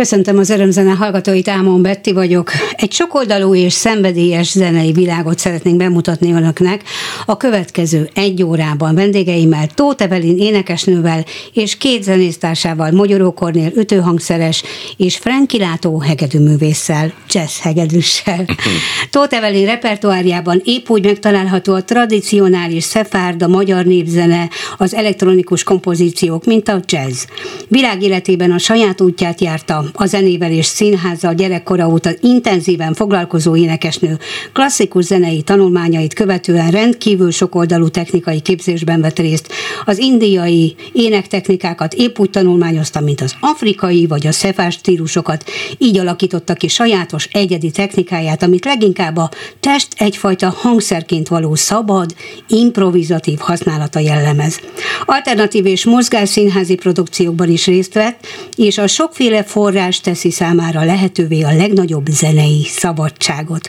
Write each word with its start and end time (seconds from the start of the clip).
Köszöntöm 0.00 0.38
az 0.38 0.50
örömzene 0.50 0.90
hallgatóit, 0.90 1.48
Ámon 1.48 1.82
Betti 1.82 2.12
vagyok. 2.12 2.50
Egy 2.72 2.92
sokoldalú 2.92 3.54
és 3.54 3.72
szenvedélyes 3.72 4.50
zenei 4.50 4.92
világot 4.92 5.38
szeretnénk 5.38 5.76
bemutatni 5.76 6.32
önöknek 6.32 6.82
a 7.26 7.36
következő 7.36 8.10
egy 8.14 8.42
órában 8.42 8.94
vendégeimmel, 8.94 9.66
Tóth 9.66 10.02
Evelin 10.02 10.38
énekesnővel 10.38 11.24
és 11.52 11.76
két 11.76 12.02
zenésztársával, 12.02 12.90
Mogyoró 12.90 13.32
Kornél 13.32 13.72
ütőhangszeres 13.76 14.62
és 14.96 15.16
Franki 15.16 15.58
Látó 15.58 15.98
hegedűművésszel, 15.98 17.12
jazz 17.30 17.58
hegedűssel. 17.58 18.44
Tóth 19.10 19.36
Evelin 19.36 19.66
repertoárjában 19.66 20.60
épp 20.64 20.88
úgy 20.88 21.04
megtalálható 21.04 21.74
a 21.74 21.84
tradicionális 21.84 22.84
szefárd, 22.84 23.42
a 23.42 23.48
magyar 23.48 23.84
népzene, 23.84 24.48
az 24.76 24.94
elektronikus 24.94 25.62
kompozíciók, 25.62 26.44
mint 26.44 26.68
a 26.68 26.80
jazz. 26.86 27.24
Világéletében 27.68 28.50
a 28.52 28.58
saját 28.58 29.00
útját 29.00 29.40
járta, 29.40 29.89
a 29.92 30.06
zenével 30.06 30.52
és 30.52 30.66
színházzal 30.66 31.34
gyerekkora 31.34 31.88
óta 31.88 32.10
intenzíven 32.20 32.94
foglalkozó 32.94 33.56
énekesnő 33.56 34.18
klasszikus 34.52 35.04
zenei 35.04 35.42
tanulmányait 35.42 36.14
követően 36.14 36.70
rendkívül 36.70 37.30
sokoldalú 37.30 37.88
technikai 37.88 38.40
képzésben 38.40 39.00
vett 39.00 39.18
részt. 39.18 39.52
Az 39.84 39.98
indiai 39.98 40.74
énektechnikákat 40.92 41.94
épp 41.94 42.18
úgy 42.18 42.30
tanulmányozta, 42.30 43.00
mint 43.00 43.20
az 43.20 43.34
afrikai 43.40 44.06
vagy 44.06 44.26
a 44.26 44.32
szefás 44.32 44.74
stílusokat, 44.74 45.44
így 45.78 45.98
alakította 45.98 46.54
ki 46.54 46.68
sajátos 46.68 47.28
egyedi 47.32 47.70
technikáját, 47.70 48.42
amit 48.42 48.64
leginkább 48.64 49.16
a 49.16 49.30
test 49.60 49.88
egyfajta 49.96 50.54
hangszerként 50.56 51.28
való 51.28 51.54
szabad, 51.54 52.14
improvizatív 52.48 53.38
használata 53.38 53.98
jellemez. 53.98 54.60
Alternatív 55.04 55.66
és 55.66 55.84
mozgásszínházi 55.84 56.74
produkciókban 56.74 57.50
is 57.50 57.66
részt 57.66 57.94
vett, 57.94 58.26
és 58.56 58.78
a 58.78 58.86
sokféle 58.86 59.42
forrás 59.42 59.78
teszi 60.00 60.30
számára 60.30 60.84
lehetővé 60.84 61.42
a 61.42 61.56
legnagyobb 61.56 62.06
zenei 62.06 62.64
szabadságot. 62.64 63.68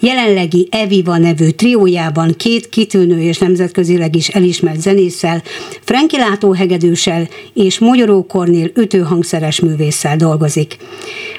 Jelenlegi 0.00 0.68
Eviva 0.70 1.18
nevű 1.18 1.48
triójában 1.48 2.34
két 2.36 2.68
kitűnő 2.68 3.20
és 3.20 3.38
nemzetközileg 3.38 4.16
is 4.16 4.28
elismert 4.28 4.80
zenésszel, 4.80 5.42
Franki 5.84 6.16
látóhegedőssel 6.16 7.28
és 7.54 7.78
Mogyoró 7.78 8.22
Kornél 8.22 8.70
ütőhangszeres 8.74 9.60
művésszel 9.60 10.16
dolgozik. 10.16 10.76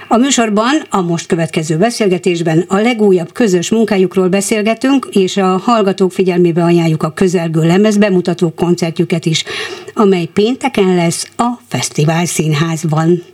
A 0.08 0.18
műsorban 0.18 0.84
a 0.90 1.02
most 1.02 1.26
következő 1.26 1.78
beszélgetésben 1.78 2.66
a 2.68 2.78
legújabb 2.78 3.32
közös 3.32 3.70
munkájukról 3.70 4.28
beszélgetünk, 4.28 5.08
és 5.12 5.38
a 5.38 5.58
hallgatók 5.58 6.12
figyelmébe 6.12 6.64
ajánljuk 6.64 7.04
a 7.04 7.14
közelgő 7.14 7.62
lemez 7.62 7.98
bemutató 7.98 8.54
koncertjüket 8.56 9.26
is, 9.26 9.44
amely 9.94 10.26
pénteken 10.26 10.96
lesz 10.96 11.32
a 11.38 11.50
Fesztivál 11.68 12.26
Színházban. 12.26 13.33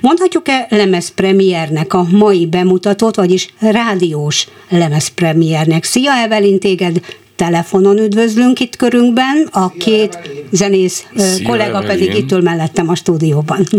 Mondhatjuk-e 0.00 0.66
lemezpremiernek 0.70 1.94
a 1.94 2.04
mai 2.10 2.46
bemutatót, 2.46 3.16
vagyis 3.16 3.54
rádiós 3.60 4.48
lemezpremiernek? 4.68 5.84
Szia 5.84 6.12
Evelin, 6.12 6.58
téged 6.58 7.00
telefonon 7.36 7.98
üdvözlünk 7.98 8.60
itt 8.60 8.76
körünkben, 8.76 9.48
a 9.52 9.68
két 9.68 10.18
zenész 10.50 11.06
Szia, 11.16 11.48
kollega 11.48 11.76
Evelin. 11.76 11.88
pedig 11.88 12.14
itt 12.14 12.32
ül 12.32 12.40
mellettem 12.42 12.88
a 12.88 12.94
stúdióban. 12.94 13.58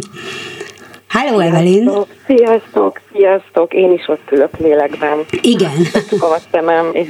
Hello, 1.10 1.40
Evelyn! 1.40 1.92
Sziasztok, 2.26 3.02
sziasztok! 3.14 3.74
Én 3.74 3.92
is 3.92 4.08
ott 4.08 4.32
ülök 4.32 4.58
lélekben. 4.58 5.18
Igen. 5.42 5.72
A 6.10 6.40
szemem, 6.52 6.90
és 6.94 7.08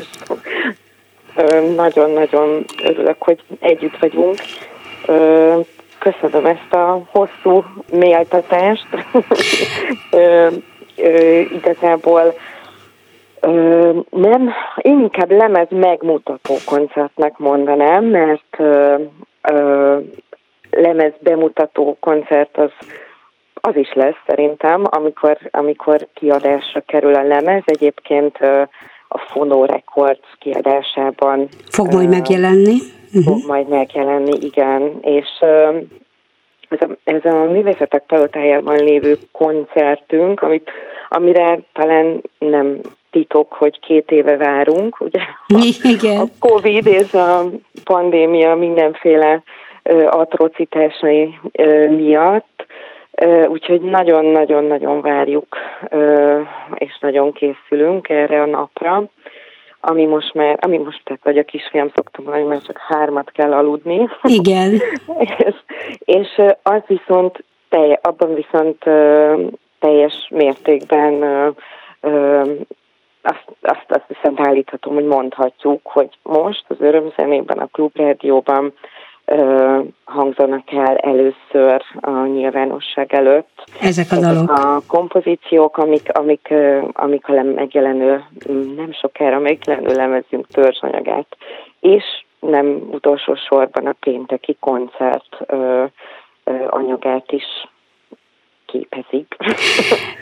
nagyon-nagyon 1.75 2.65
örülök, 2.83 3.15
hogy 3.19 3.39
együtt 3.59 3.97
vagyunk. 3.99 4.35
Köszönöm 5.99 6.45
ezt 6.45 6.73
a 6.73 7.01
hosszú 7.11 7.63
méltatást. 7.91 8.87
igazából 11.57 12.33
nem, 14.09 14.53
én 14.77 14.99
inkább 14.99 15.31
lemez 15.31 15.67
megmutató 15.69 16.55
koncertnek 16.65 17.37
mondanám, 17.37 18.05
mert 18.05 18.57
lemez 20.71 21.13
bemutató 21.19 21.97
koncert 21.99 22.57
az 22.57 22.71
az 23.61 23.75
is 23.75 23.93
lesz 23.93 24.21
szerintem, 24.27 24.83
amikor, 24.89 25.37
amikor 25.51 26.07
kiadásra 26.13 26.81
kerül 26.85 27.15
a 27.15 27.23
lemez. 27.23 27.61
Egyébként 27.65 28.37
a 29.07 29.17
Fono 29.17 29.65
Records 29.65 30.27
kiadásában. 30.39 31.47
Fog 31.69 31.93
majd 31.93 32.09
megjelenni? 32.09 32.75
Fog 33.11 33.35
uh-huh. 33.35 33.47
majd 33.47 33.67
megjelenni, 33.67 34.37
igen. 34.39 34.97
És 35.01 35.27
ez 36.69 36.79
a, 36.81 36.87
ez 37.03 37.25
a 37.25 37.43
művészetek 37.43 38.03
palotájában 38.07 38.75
lévő 38.75 39.17
koncertünk, 39.31 40.41
amit, 40.41 40.69
amire 41.09 41.59
talán 41.73 42.21
nem 42.39 42.79
titok, 43.11 43.53
hogy 43.53 43.79
két 43.79 44.11
éve 44.11 44.37
várunk, 44.37 44.99
ugye? 44.99 45.21
Igen. 45.93 46.17
A 46.17 46.25
Covid 46.39 46.87
és 46.87 47.13
a 47.13 47.43
pandémia 47.83 48.55
mindenféle 48.55 49.43
atrocitásai 50.09 51.39
miatt 51.89 52.65
Úgyhogy 53.47 53.81
nagyon-nagyon-nagyon 53.81 55.01
várjuk, 55.01 55.57
és 56.73 56.97
nagyon 56.99 57.31
készülünk 57.31 58.09
erre 58.09 58.41
a 58.41 58.45
napra, 58.45 59.03
ami 59.89 60.05
most 60.05 60.33
már, 60.33 60.57
ami 60.61 60.77
most 60.77 61.01
tehát, 61.03 61.23
vagy 61.23 61.37
a 61.37 61.43
kisfiam 61.43 61.91
szoktam 61.95 62.23
mondani, 62.23 62.47
mert 62.47 62.65
csak 62.65 62.77
hármat 62.77 63.31
kell 63.31 63.53
aludni. 63.53 64.09
Igen. 64.23 64.71
és, 65.19 65.55
és 65.99 66.41
az 66.63 66.81
viszont, 66.87 67.43
telj, 67.69 67.93
abban 68.01 68.33
viszont 68.33 68.83
teljes 69.79 70.27
mértékben 70.29 71.23
azt, 73.21 73.45
azt, 73.61 73.85
azt 73.87 74.07
viszont 74.07 74.39
állíthatom, 74.39 74.93
hogy 74.93 75.05
mondhatjuk, 75.05 75.79
hogy 75.83 76.09
most 76.21 76.65
az 76.67 76.77
örömzenében, 76.79 77.57
a 77.57 77.65
klubrádióban 77.71 78.73
hangzanak 80.03 80.71
el 80.71 80.97
először 80.97 81.81
a 82.01 82.25
nyilvánosság 82.25 83.13
előtt. 83.13 83.63
Ezek 83.81 84.11
a 84.11 84.19
dalok. 84.19 84.49
A 84.51 84.81
kompozíciók, 84.87 85.77
amik, 85.77 86.17
amik, 86.17 86.53
amik 86.91 87.27
a 87.27 87.43
megjelenő, 87.43 88.23
nem 88.75 88.91
sokára 88.91 89.39
megjelenő 89.39 89.95
lemezünk 89.95 90.47
törzsanyagát, 90.47 91.37
és 91.79 92.03
nem 92.39 92.87
utolsó 92.91 93.35
sorban 93.35 93.85
a 93.85 93.95
pénteki 93.99 94.57
koncert 94.59 95.37
anyagát 96.69 97.31
is 97.31 97.45
képezik. 98.71 99.35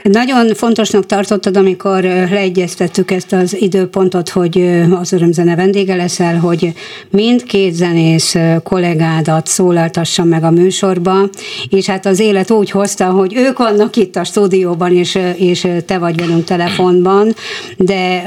Nagyon 0.04 0.54
fontosnak 0.54 1.06
tartottad, 1.06 1.58
amikor 1.58 2.04
leegyeztettük 2.04 3.12
ezt 3.12 3.34
az 3.34 3.62
időpontot, 3.62 4.30
hogy 4.30 4.84
az 5.00 5.14
örömzene 5.14 5.56
vendége 5.56 5.96
leszel, 5.96 6.38
hogy 6.38 6.74
mindkét 7.10 7.74
zenész 7.74 8.36
kollégádat 8.64 9.48
szólaltassa 9.48 10.24
meg 10.24 10.44
a 10.44 10.52
műsorba, 10.52 11.30
és 11.70 11.86
hát 11.86 12.06
az 12.06 12.20
élet 12.20 12.52
úgy 12.52 12.70
hozta, 12.70 13.06
hogy 13.06 13.36
ők 13.36 13.58
vannak 13.58 13.96
itt 13.96 14.16
a 14.16 14.24
stúdióban, 14.24 14.92
és, 14.92 15.18
és 15.38 15.68
te 15.86 15.98
vagy 15.98 16.20
velünk 16.20 16.44
telefonban, 16.44 17.34
de 17.78 18.24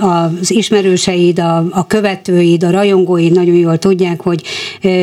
az 0.00 0.50
ismerőseid, 0.50 1.38
a, 1.38 1.64
a 1.70 1.86
követőid, 1.86 2.64
a 2.64 2.70
rajongóid 2.70 3.32
nagyon 3.32 3.56
jól 3.56 3.78
tudják, 3.78 4.20
hogy 4.20 4.42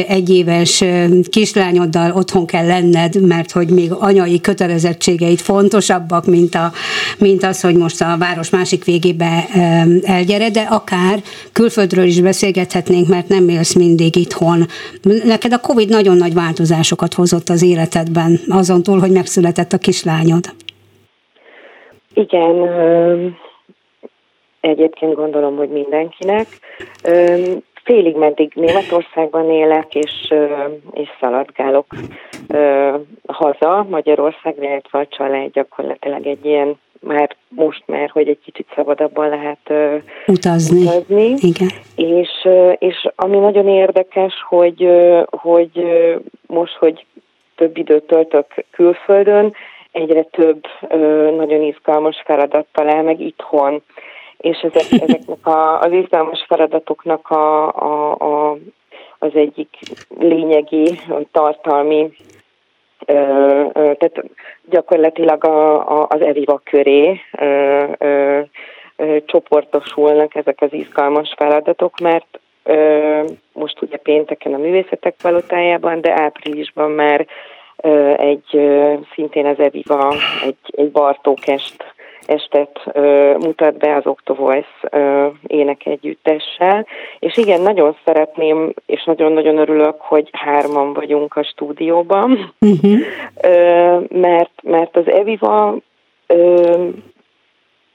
egyéves 0.08 0.84
kislányoddal 1.30 2.12
otthon 2.12 2.46
kell 2.46 2.66
lenned, 2.66 3.22
mert 3.22 3.52
hogy 3.52 3.70
még 3.70 3.92
anyai 3.92 4.40
kötelezettségeit 4.50 5.42
fontosabbak, 5.42 6.26
mint, 6.26 6.56
a, 6.56 6.72
mint 7.20 7.44
az, 7.44 7.62
hogy 7.62 7.76
most 7.76 8.02
a 8.02 8.18
város 8.20 8.50
másik 8.50 8.86
végébe 8.86 9.46
elgyere, 10.04 10.50
de 10.50 10.62
akár 10.62 11.18
külföldről 11.54 12.06
is 12.06 12.22
beszélgethetnénk, 12.22 13.08
mert 13.08 13.28
nem 13.28 13.50
élsz 13.50 13.76
mindig 13.76 14.16
itthon. 14.16 14.66
Neked 15.26 15.54
a 15.54 15.60
Covid 15.60 15.90
nagyon 15.90 16.18
nagy 16.18 16.34
változásokat 16.34 17.14
hozott 17.14 17.50
az 17.50 17.64
életedben, 17.64 18.40
azon 18.48 18.84
túl, 18.84 19.00
hogy 19.00 19.12
megszületett 19.12 19.74
a 19.74 19.78
kislányod. 19.78 20.46
Igen, 22.14 22.56
egyébként 24.62 25.14
gondolom, 25.16 25.56
hogy 25.56 25.70
mindenkinek 25.70 26.48
félig 27.90 28.16
meddig 28.16 28.52
Németországban 28.56 29.50
élek, 29.52 29.96
és, 29.96 30.34
és 30.94 31.10
szaladgálok 31.20 31.86
haza 33.28 33.86
Magyarországra, 33.90 34.64
illetve 34.64 35.00
a 35.00 35.08
család 35.08 35.52
gyakorlatilag 35.52 36.28
egy 36.28 36.46
ilyen 36.46 36.80
már 37.02 37.36
most 37.48 37.84
már, 37.86 38.10
hogy 38.10 38.28
egy 38.28 38.40
kicsit 38.46 38.68
szabadabban 38.76 39.30
lehet 39.30 39.94
utazni. 40.28 40.82
utazni. 40.82 41.34
Igen. 41.40 41.70
És, 41.96 42.48
és 42.78 43.08
ami 43.16 43.38
nagyon 43.38 43.68
érdekes, 43.68 44.34
hogy, 44.48 44.88
hogy 45.30 45.86
most, 46.48 46.76
hogy 46.76 47.06
több 47.56 47.78
időt 47.78 48.04
töltök 48.04 48.46
külföldön, 48.72 49.54
egyre 49.92 50.24
több 50.24 50.62
nagyon 51.38 51.62
izgalmas 51.62 52.22
feladat 52.26 52.68
talál 52.72 53.04
meg 53.04 53.20
itthon 53.20 53.84
és 54.40 54.58
ezek, 54.58 55.02
ezeknek 55.02 55.46
a, 55.46 55.80
az 55.80 55.92
izgalmas 55.92 56.46
feladatoknak 56.48 57.30
a, 57.30 57.68
a, 57.76 58.12
a, 58.12 58.58
az 59.20 59.32
egyik 59.34 59.78
lényegi, 60.20 61.00
tartalmi 61.32 62.12
tehát 63.76 64.24
gyakorlatilag 64.70 65.44
a, 65.44 65.90
a, 66.02 66.08
az 66.10 66.22
Eviva 66.22 66.62
köré 66.64 67.20
ö, 67.38 67.84
ö, 67.98 68.42
ö, 68.96 69.18
csoportosulnak 69.26 70.36
ezek 70.36 70.62
az 70.62 70.74
izgalmas 70.74 71.34
feladatok, 71.38 72.00
mert 72.00 72.40
ö, 72.64 73.24
most 73.54 73.82
ugye 73.82 73.98
pénteken 73.98 74.54
a 74.54 74.58
művészetek 74.58 75.16
palotájában, 75.22 76.02
de 76.02 76.22
áprilisban 76.22 76.92
már 76.92 77.28
egy 78.18 78.70
szintén 79.14 79.46
az 79.46 79.60
Eviva 79.60 80.14
egy, 80.46 80.58
egy 80.72 80.92
Bartókest 80.92 81.94
estet 82.30 82.82
ö, 82.94 83.36
mutat 83.40 83.78
be 83.78 83.96
az 83.96 84.06
Octovoice 84.06 84.68
ö, 84.90 85.28
énekegyüttessel, 85.48 86.88
és 87.20 87.38
igen, 87.38 87.62
nagyon 87.62 87.96
szeretném, 88.06 88.74
és 88.86 89.04
nagyon-nagyon 89.04 89.58
örülök, 89.58 90.02
hogy 90.02 90.30
hárman 90.32 90.94
vagyunk 90.94 91.36
a 91.36 91.44
stúdióban, 91.44 92.54
uh-huh. 92.60 93.00
ö, 93.42 93.98
mert, 94.10 94.52
mert 94.64 94.98
az 94.98 95.08
Eviva 95.08 95.76
ö, 96.28 96.88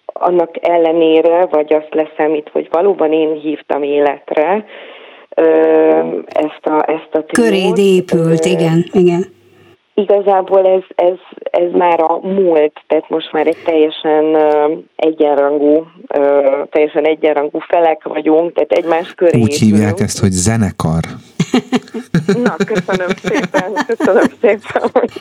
annak 0.07 0.67
ellenére, 0.67 1.47
vagy 1.47 1.73
azt 1.73 1.95
leszámít, 1.95 2.49
hogy 2.53 2.69
valóban 2.71 3.13
én 3.13 3.33
hívtam 3.33 3.83
életre, 3.83 4.65
ezt 6.27 6.67
a, 6.67 6.91
ezt 6.91 7.09
a 7.13 7.25
triót. 7.25 7.31
Köréd 7.31 7.79
épült, 7.79 8.45
igen, 8.45 8.85
igen 8.93 9.43
Igazából 9.95 10.67
ez, 10.67 10.83
ez, 10.95 11.19
ez 11.51 11.71
már 11.73 12.01
a 12.01 12.19
múlt, 12.23 12.73
tehát 12.87 13.09
most 13.09 13.33
már 13.33 13.47
egy 13.47 13.63
teljesen 13.65 14.37
egyenrangú, 14.97 15.87
teljesen 16.71 17.07
egyenrangú 17.07 17.59
felek 17.59 18.03
vagyunk, 18.03 18.53
tehát 18.53 18.73
egymás 18.73 19.15
köré 19.15 19.41
Úgy 19.41 19.59
hívják 19.59 20.01
ezt, 20.01 20.21
hogy 20.21 20.31
zenekar. 20.31 21.03
Na, 22.43 22.55
köszönöm 22.67 23.09
szépen, 23.09 23.73
köszönöm 23.87 24.27
szépen. 24.41 24.91
Hogy 24.93 25.13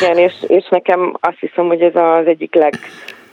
igen, 0.00 0.18
és, 0.18 0.34
és 0.46 0.68
nekem 0.70 1.16
azt 1.20 1.38
hiszem, 1.40 1.66
hogy 1.66 1.80
ez 1.80 1.94
az 1.94 2.26
egyik 2.26 2.54
leg 2.54 2.78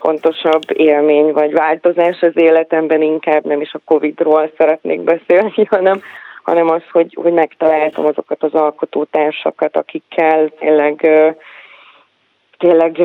legfontosabb 0.08 0.64
élmény 0.74 1.32
vagy 1.32 1.52
változás 1.52 2.22
az 2.22 2.32
életemben, 2.34 3.02
inkább 3.02 3.46
nem 3.46 3.62
is 3.62 3.74
a 3.74 3.82
Covid-ról 3.86 4.52
szeretnék 4.58 5.02
beszélni, 5.02 5.66
hanem, 5.70 6.02
hanem 6.48 6.70
az, 6.70 6.82
hogy, 6.92 7.18
hogy 7.22 7.34
megtaláltam 7.34 8.06
azokat 8.06 8.44
az 8.44 8.54
alkotótársakat, 8.54 9.77
akikkel 9.77 10.50
tényleg, 10.50 11.10
tényleg 12.58 12.98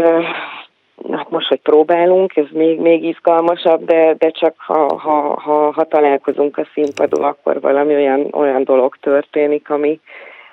hát 1.10 1.30
most, 1.30 1.48
hogy 1.48 1.60
próbálunk, 1.60 2.36
ez 2.36 2.46
még, 2.50 2.80
még 2.80 3.04
izgalmasabb, 3.04 3.84
de, 3.84 4.14
de 4.14 4.30
csak 4.30 4.54
ha, 4.58 4.98
ha, 4.98 5.40
ha, 5.40 5.72
ha 5.72 5.84
találkozunk 5.84 6.58
a 6.58 6.66
színpadon, 6.72 7.24
akkor 7.24 7.60
valami 7.60 7.94
olyan, 7.94 8.28
olyan 8.32 8.64
dolog 8.64 8.96
történik, 9.00 9.70
ami, 9.70 10.00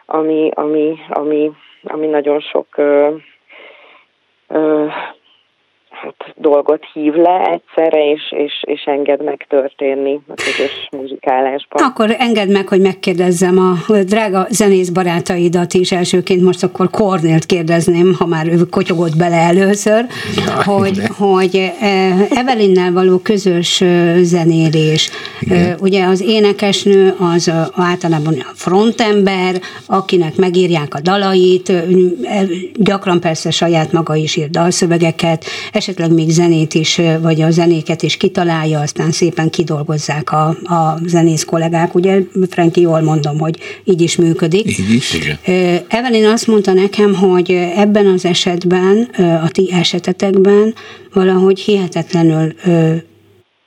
ami, 0.05 0.51
ami, 0.53 0.97
ami, 1.09 1.51
ami 1.83 2.07
nagyon 2.07 2.39
sok 2.39 2.67
hát, 5.89 6.33
dolgot 6.35 6.83
hív 6.93 7.13
le 7.13 7.41
egyszerre, 7.41 8.11
és, 8.11 8.21
és, 8.29 8.53
és 8.61 8.83
enged 8.83 9.23
megtörténni 9.23 10.19
a 10.27 10.33
közös 10.33 10.87
muzsikálásban. 10.91 11.83
Akkor 11.83 12.15
engedd 12.19 12.51
meg, 12.51 12.67
hogy 12.67 12.81
megkérdezzem 12.81 13.57
a 13.57 13.93
drága 14.03 14.45
zenész 14.49 14.89
barátaidat 14.89 15.73
is, 15.73 15.91
elsőként 15.91 16.41
most 16.41 16.63
akkor 16.63 16.89
Kornélt 16.89 17.45
kérdezném, 17.45 18.15
ha 18.19 18.25
már 18.25 18.47
ő 18.47 18.57
kotyogott 18.69 19.17
bele 19.17 19.35
először, 19.35 20.05
ja, 20.45 20.63
hogy, 20.63 20.99
hogy 21.17 21.71
e, 21.81 22.15
Evelinnel 22.29 22.91
való 22.91 23.17
közös 23.17 23.83
zenélés. 24.21 25.09
Igen. 25.39 25.77
Ugye 25.81 26.05
az 26.05 26.21
énekesnő 26.21 27.15
az 27.19 27.51
általában 27.75 28.33
a 28.33 28.51
frontember, 28.53 29.55
akinek 29.87 30.35
megírják 30.35 30.93
a 30.93 30.99
dalait, 31.01 31.73
gyakran 32.73 33.19
persze 33.19 33.51
saját 33.51 33.91
maga 33.91 34.15
is 34.15 34.35
ír 34.35 34.49
dalszövegeket, 34.49 35.45
esetleg 35.79 36.13
még 36.13 36.29
zenét 36.29 36.73
is, 36.73 37.01
vagy 37.21 37.41
a 37.41 37.51
zenéket 37.51 38.03
is 38.03 38.17
kitalálja, 38.17 38.79
aztán 38.79 39.11
szépen 39.11 39.49
kidolgozzák 39.49 40.31
a, 40.31 40.47
a 40.47 40.99
zenész 41.05 41.43
kollégák. 41.43 41.95
Ugye, 41.95 42.19
Franki, 42.49 42.81
jól 42.81 43.01
mondom, 43.01 43.39
hogy 43.39 43.57
így 43.83 44.01
is 44.01 44.15
működik. 44.15 44.67
Így 44.79 44.93
is, 44.93 45.13
igen. 45.13 45.37
Evelyn 45.87 46.25
azt 46.25 46.47
mondta 46.47 46.73
nekem, 46.73 47.15
hogy 47.15 47.51
ebben 47.75 48.05
az 48.05 48.25
esetben, 48.25 49.09
a 49.43 49.49
ti 49.49 49.71
esetetekben 49.71 50.73
valahogy 51.13 51.59
hihetetlenül 51.59 52.53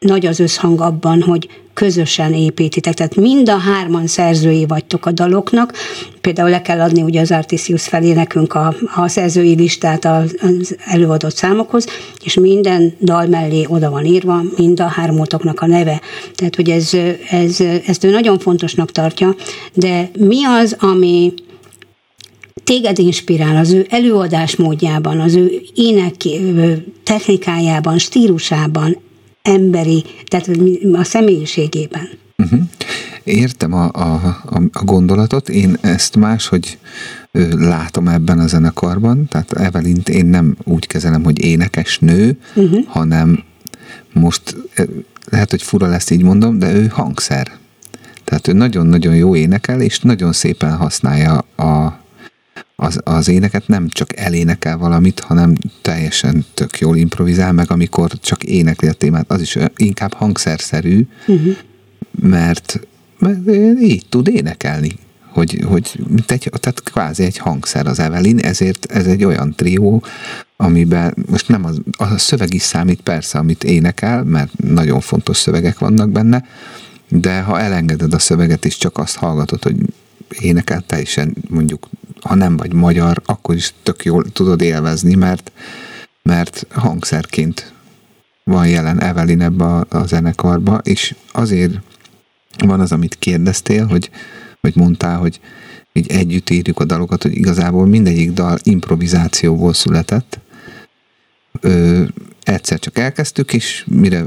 nagy 0.02 0.26
az 0.26 0.40
összhang 0.40 0.80
abban, 0.80 1.22
hogy 1.22 1.48
közösen 1.74 2.32
építitek, 2.32 2.94
tehát 2.94 3.16
mind 3.16 3.48
a 3.48 3.56
hárman 3.56 4.06
szerzői 4.06 4.66
vagytok 4.66 5.06
a 5.06 5.12
daloknak, 5.12 5.72
például 6.20 6.50
le 6.50 6.62
kell 6.62 6.80
adni 6.80 7.02
ugye 7.02 7.20
az 7.20 7.30
Artisius 7.30 7.88
felé 7.88 8.12
nekünk 8.12 8.54
a, 8.54 8.74
a 8.96 9.08
szerzői 9.08 9.54
listát 9.54 10.04
az 10.04 10.76
előadott 10.84 11.36
számokhoz, 11.36 11.86
és 12.24 12.34
minden 12.34 12.94
dal 13.00 13.26
mellé 13.26 13.66
oda 13.68 13.90
van 13.90 14.04
írva, 14.04 14.42
mind 14.56 14.80
a 14.80 14.86
hármótoknak 14.86 15.60
a 15.60 15.66
neve. 15.66 16.00
Tehát, 16.34 16.56
hogy 16.56 16.70
ez, 16.70 16.90
ez, 17.30 17.60
ezt 17.86 18.04
ő 18.04 18.10
nagyon 18.10 18.38
fontosnak 18.38 18.90
tartja, 18.90 19.34
de 19.72 20.10
mi 20.18 20.44
az, 20.44 20.76
ami 20.78 21.34
téged 22.64 22.98
inspirál 22.98 23.56
az 23.56 23.72
ő 23.72 23.86
előadás 23.90 24.56
módjában, 24.56 25.20
az 25.20 25.34
ő 25.34 25.60
ének 25.74 26.14
technikájában, 27.02 27.98
stílusában, 27.98 28.96
emberi, 29.42 30.04
tehát 30.26 30.50
a 30.92 31.04
személyiségében. 31.04 32.08
Uh-huh. 32.36 32.60
Értem 33.24 33.72
a, 33.72 33.84
a, 33.92 34.36
a 34.72 34.84
gondolatot, 34.84 35.48
én 35.48 35.76
ezt 35.80 36.16
máshogy 36.16 36.78
látom 37.56 38.08
ebben 38.08 38.38
a 38.38 38.46
zenekarban, 38.46 39.26
tehát 39.28 39.52
Evelint 39.52 40.08
én 40.08 40.26
nem 40.26 40.56
úgy 40.64 40.86
kezelem, 40.86 41.24
hogy 41.24 41.44
énekes 41.44 41.98
nő, 41.98 42.38
uh-huh. 42.54 42.84
hanem 42.86 43.44
most 44.12 44.56
lehet, 45.30 45.50
hogy 45.50 45.62
fura 45.62 45.86
lesz 45.86 46.10
így 46.10 46.22
mondom, 46.22 46.58
de 46.58 46.72
ő 46.72 46.86
hangszer. 46.86 47.52
Tehát 48.24 48.48
ő 48.48 48.52
nagyon-nagyon 48.52 49.16
jó 49.16 49.36
énekel, 49.36 49.80
és 49.80 50.00
nagyon 50.00 50.32
szépen 50.32 50.76
használja 50.76 51.44
a, 51.56 52.01
az, 52.82 53.00
az 53.04 53.28
éneket 53.28 53.68
nem 53.68 53.88
csak 53.88 54.16
elénekel 54.16 54.76
valamit, 54.76 55.20
hanem 55.20 55.54
teljesen 55.82 56.44
tök 56.54 56.78
jól 56.78 56.96
improvizál, 56.96 57.52
meg 57.52 57.70
amikor 57.70 58.10
csak 58.20 58.42
énekli 58.44 58.88
a 58.88 58.92
témát, 58.92 59.30
az 59.30 59.40
is 59.40 59.58
inkább 59.76 60.12
hangszerszerű, 60.12 61.06
uh-huh. 61.26 61.56
mert, 62.20 62.80
mert 63.18 63.48
így 63.80 64.06
tud 64.08 64.28
énekelni, 64.28 64.90
hogy, 65.28 65.64
hogy 65.68 66.00
mint 66.08 66.30
egy, 66.30 66.50
tehát 66.60 66.82
kvázi 66.82 67.24
egy 67.24 67.36
hangszer 67.36 67.86
az 67.86 67.98
Evelyn, 67.98 68.38
ezért 68.38 68.92
ez 68.92 69.06
egy 69.06 69.24
olyan 69.24 69.54
trió, 69.56 70.02
amiben 70.56 71.14
most 71.30 71.48
nem 71.48 71.64
az, 71.64 71.80
a 71.96 72.18
szöveg 72.18 72.54
is 72.54 72.62
számít 72.62 73.00
persze, 73.00 73.38
amit 73.38 73.64
énekel, 73.64 74.24
mert 74.24 74.58
nagyon 74.58 75.00
fontos 75.00 75.36
szövegek 75.36 75.78
vannak 75.78 76.10
benne, 76.10 76.44
de 77.08 77.40
ha 77.40 77.60
elengeded 77.60 78.14
a 78.14 78.18
szöveget 78.18 78.64
és 78.64 78.76
csak 78.76 78.98
azt 78.98 79.16
hallgatod, 79.16 79.62
hogy 79.62 79.76
énekel 80.40 80.80
teljesen 80.86 81.36
mondjuk 81.48 81.88
ha 82.22 82.34
nem 82.34 82.56
vagy 82.56 82.72
magyar, 82.72 83.22
akkor 83.24 83.54
is 83.54 83.74
tök 83.82 84.04
jól 84.04 84.24
tudod 84.24 84.60
élvezni, 84.60 85.14
mert, 85.14 85.52
mert 86.22 86.66
hangszerként 86.70 87.72
van 88.44 88.68
jelen 88.68 89.00
Evelyn 89.00 89.40
ebbe 89.40 89.64
a, 89.64 89.86
a 89.88 90.06
zenekarba, 90.06 90.80
és 90.82 91.14
azért 91.32 91.72
van 92.58 92.80
az, 92.80 92.92
amit 92.92 93.18
kérdeztél, 93.18 93.86
hogy, 93.86 94.10
hogy 94.60 94.76
mondtál, 94.76 95.18
hogy 95.18 95.40
így 95.92 96.10
együtt 96.10 96.50
írjuk 96.50 96.80
a 96.80 96.84
dalokat, 96.84 97.22
hogy 97.22 97.36
igazából 97.36 97.86
mindegyik 97.86 98.32
dal 98.32 98.58
improvizációból 98.62 99.72
született. 99.72 100.38
Ö, 101.60 102.02
egyszer 102.42 102.78
csak 102.78 102.98
elkezdtük, 102.98 103.52
és 103.52 103.84
mire 103.88 104.24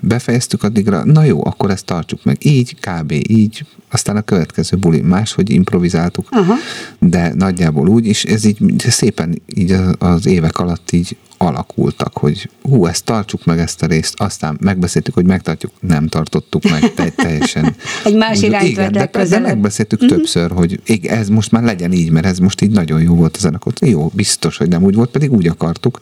befejeztük 0.00 0.62
addigra, 0.62 1.04
na 1.04 1.24
jó, 1.24 1.46
akkor 1.46 1.70
ezt 1.70 1.84
tartsuk 1.84 2.24
meg. 2.24 2.44
Így, 2.44 2.76
kb. 2.80 3.12
így, 3.12 3.64
aztán 3.90 4.16
a 4.16 4.22
következő 4.22 4.76
buli 4.76 5.00
máshogy 5.00 5.50
improvizáltuk, 5.50 6.26
Aha. 6.30 6.54
de 6.98 7.34
nagyjából 7.34 7.88
úgy, 7.88 8.06
és 8.06 8.24
ez 8.24 8.44
így 8.44 8.58
szépen 8.78 9.42
így 9.54 9.76
az 9.98 10.26
évek 10.26 10.58
alatt 10.58 10.92
így 10.92 11.16
alakultak, 11.38 12.18
hogy 12.18 12.50
hú, 12.62 12.86
ezt 12.86 13.04
tartsuk 13.04 13.44
meg 13.44 13.58
ezt 13.58 13.82
a 13.82 13.86
részt, 13.86 14.20
aztán 14.20 14.56
megbeszéltük, 14.60 15.14
hogy 15.14 15.26
megtartjuk, 15.26 15.72
nem 15.80 16.08
tartottuk 16.08 16.62
meg 16.70 16.94
te, 16.94 17.08
teljesen. 17.08 17.76
Egy 18.04 18.16
más 18.16 18.42
irányt 18.42 18.68
igen, 18.68 18.92
de, 18.92 19.10
de 19.28 19.38
megbeszéltük 19.38 20.02
uh-huh. 20.02 20.16
többször, 20.16 20.50
hogy 20.50 20.80
ez 21.02 21.28
most 21.28 21.50
már 21.50 21.62
legyen 21.62 21.92
így, 21.92 22.10
mert 22.10 22.26
ez 22.26 22.38
most 22.38 22.60
így 22.60 22.70
nagyon 22.70 23.02
jó 23.02 23.14
volt 23.14 23.36
a 23.36 23.40
zenekar. 23.40 23.72
Jó, 23.80 24.10
biztos, 24.14 24.56
hogy 24.56 24.68
nem 24.68 24.82
úgy 24.82 24.94
volt, 24.94 25.10
pedig 25.10 25.32
úgy 25.32 25.46
akartuk, 25.46 26.00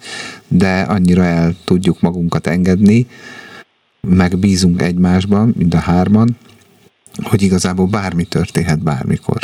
de 0.49 0.81
annyira 0.81 1.25
el 1.25 1.57
tudjuk 1.65 2.01
magunkat 2.01 2.47
engedni, 2.47 3.07
megbízunk 4.09 4.83
egymásban, 4.83 5.53
mind 5.57 5.75
a 5.75 5.79
hárman, 5.79 6.29
hogy 7.31 7.43
igazából 7.43 7.87
bármi 7.87 8.25
történhet 8.25 8.83
bármikor. 8.83 9.39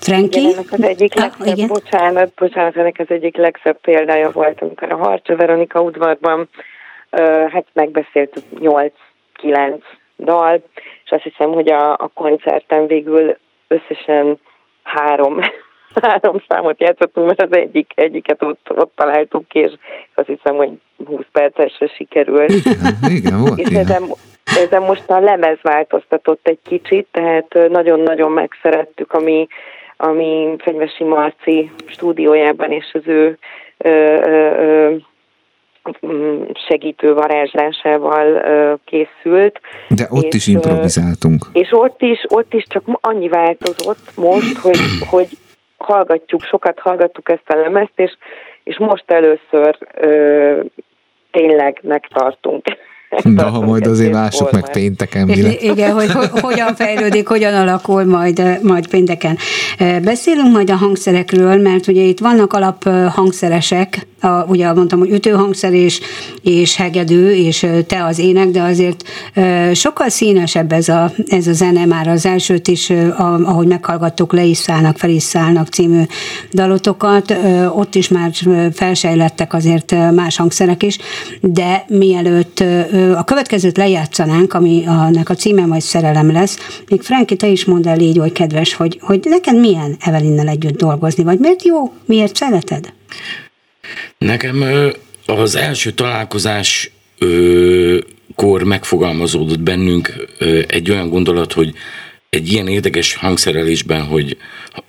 Franki? 0.00 0.38
Igen, 0.38 0.52
ennek 0.52 0.72
az 0.72 0.82
egyik 0.82 1.14
ah, 1.14 1.20
legszebb, 1.20 1.56
igen. 1.56 1.66
bocsánat, 1.68 2.32
bocsánat, 2.34 2.76
ennek 2.76 2.98
az 2.98 3.06
egyik 3.08 3.36
legszebb 3.36 3.80
példája 3.80 4.30
volt, 4.30 4.62
amikor 4.62 4.92
a 4.92 4.96
Harcsa 4.96 5.36
Veronika 5.36 5.80
udvarban 5.80 6.48
hát 7.50 7.66
megbeszéltük 7.72 8.44
8-9 8.54 8.90
dal, 10.18 10.62
és 11.04 11.10
azt 11.10 11.22
hiszem, 11.22 11.50
hogy 11.50 11.70
a, 11.70 11.92
a 11.92 12.10
koncerten 12.14 12.86
végül 12.86 13.36
összesen 13.68 14.38
három 14.82 15.38
három 16.02 16.42
számot 16.48 16.80
játszottunk, 16.80 17.26
mert 17.26 17.42
az 17.42 17.56
egyik, 17.56 17.92
egyiket 17.94 18.42
ott, 18.42 18.66
ott 18.74 18.92
találtuk 18.94 19.48
ki, 19.48 19.58
és 19.58 19.72
azt 20.14 20.26
hiszem, 20.26 20.56
hogy 20.56 20.70
20 21.06 21.24
percesre 21.32 21.86
sikerült. 21.86 22.50
Igen, 22.50 22.94
igen 23.10 23.40
volt 23.40 23.58
és 23.58 23.76
ezen, 23.76 24.02
ezen 24.44 24.82
most 24.82 25.10
a 25.10 25.20
lemez 25.20 25.58
változtatott 25.62 26.46
egy 26.46 26.58
kicsit, 26.62 27.06
tehát 27.10 27.70
nagyon-nagyon 27.70 28.32
megszerettük, 28.32 29.12
ami, 29.12 29.46
ami 29.96 30.54
Fenyvesi 30.58 31.04
Marci 31.04 31.70
stúdiójában 31.86 32.72
és 32.72 32.90
az 32.92 33.02
ő 33.04 33.38
ö, 33.76 33.88
ö, 33.88 34.50
ö, 34.60 34.94
segítő 36.68 37.14
varázslásával 37.14 38.40
készült. 38.84 39.60
De 39.88 40.06
ott 40.10 40.32
és, 40.32 40.34
is 40.34 40.46
improvizáltunk. 40.46 41.44
És 41.52 41.68
ott 41.70 42.02
is, 42.02 42.24
ott 42.28 42.54
is 42.54 42.64
csak 42.68 42.82
annyi 43.00 43.28
változott 43.28 44.16
most, 44.16 44.58
hogy, 44.58 44.78
hogy 45.10 45.28
hallgatjuk, 45.78 46.42
sokat 46.42 46.78
hallgattuk 46.78 47.28
ezt 47.28 47.48
a 47.48 47.56
lemezt, 47.56 47.92
és, 47.94 48.16
és 48.62 48.78
most 48.78 49.10
először 49.10 49.78
ö, 49.94 50.60
tényleg 51.30 51.78
megtartunk 51.82 52.64
Na, 53.22 53.48
ha 53.48 53.60
majd 53.60 53.86
azért 53.86 54.12
lássuk 54.12 54.52
meg 54.52 54.70
pénteken 54.70 55.26
mi. 55.26 55.56
Igen, 55.60 55.92
hogy 55.92 56.10
hogyan 56.40 56.74
fejlődik, 56.74 57.28
hogyan 57.28 57.54
alakul 57.54 58.04
majd, 58.04 58.58
majd 58.62 58.86
pénteken. 58.86 59.38
Beszélünk 60.02 60.52
majd 60.52 60.70
a 60.70 60.76
hangszerekről, 60.76 61.56
mert 61.56 61.86
ugye 61.86 62.02
itt 62.02 62.18
vannak 62.18 62.52
alap 62.52 62.88
hangszeresek, 63.08 64.06
a, 64.20 64.44
ugye 64.48 64.72
mondtam, 64.72 64.98
hogy 64.98 65.10
ütőhangszer 65.10 65.72
és, 65.72 66.00
és 66.42 66.76
hegedű, 66.76 67.30
és 67.30 67.66
te 67.86 68.04
az 68.04 68.18
ének, 68.18 68.48
de 68.48 68.62
azért 68.62 69.02
sokkal 69.72 70.08
színesebb 70.08 70.72
ez 70.72 70.88
a, 70.88 71.12
ez 71.26 71.46
a 71.46 71.52
zene, 71.52 71.84
már 71.84 72.08
az 72.08 72.26
elsőt 72.26 72.68
is, 72.68 72.92
ahogy 73.18 73.66
meghallgattuk, 73.66 74.32
le 74.32 74.44
is 74.44 74.58
szállnak, 74.58 74.98
fel 74.98 75.10
is 75.10 75.22
szállnak 75.22 75.68
című 75.68 76.02
dalotokat, 76.52 77.36
ott 77.74 77.94
is 77.94 78.08
már 78.08 78.30
felsejlettek 78.72 79.52
azért 79.54 79.94
más 80.14 80.36
hangszerek 80.36 80.82
is, 80.82 80.98
de 81.40 81.84
mielőtt 81.88 82.64
a 83.16 83.24
következőt 83.24 83.76
lejátszanánk, 83.76 84.54
ami 84.54 84.84
annak 84.86 85.28
a 85.28 85.34
címe 85.34 85.66
majd 85.66 85.82
szerelem 85.82 86.32
lesz, 86.32 86.82
még 86.88 87.02
Franki, 87.02 87.36
te 87.36 87.46
is 87.46 87.64
mondd 87.64 87.88
el 87.88 88.00
így, 88.00 88.18
hogy 88.18 88.32
kedves, 88.32 88.74
hogy, 88.74 88.98
hogy 89.00 89.20
neked 89.24 89.58
milyen 89.58 89.96
Evelinnel 90.00 90.48
együtt 90.48 90.78
dolgozni, 90.78 91.24
vagy 91.24 91.38
miért 91.38 91.64
jó, 91.64 91.92
miért 92.04 92.36
szereted? 92.36 92.92
Nekem 94.18 94.64
az 95.26 95.56
első 95.56 95.90
találkozás 95.90 96.92
kor 98.34 98.62
megfogalmazódott 98.62 99.60
bennünk 99.60 100.26
egy 100.66 100.90
olyan 100.90 101.08
gondolat, 101.08 101.52
hogy 101.52 101.74
egy 102.30 102.52
ilyen 102.52 102.68
érdekes 102.68 103.14
hangszerelésben, 103.14 104.02
hogy 104.02 104.36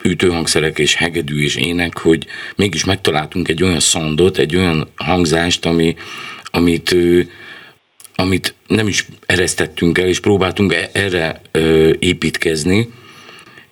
ütőhangszerek 0.04 0.80
és 0.80 0.96
hegedű 0.96 1.44
és 1.44 1.56
ének, 1.56 1.98
hogy 1.98 2.26
mégis 2.56 2.86
megtaláltunk 2.86 3.48
egy 3.48 3.64
olyan 3.64 3.80
szondot, 3.80 4.38
egy 4.38 4.56
olyan 4.56 4.88
hangzást, 4.96 5.66
ami, 5.66 5.96
amit, 6.52 6.96
amit 8.20 8.54
nem 8.68 8.88
is 8.88 9.06
eresztettünk 9.26 9.98
el, 9.98 10.08
és 10.08 10.20
próbáltunk 10.20 10.74
e-, 10.74 10.90
erre 10.94 11.42
építkezni, 12.00 12.90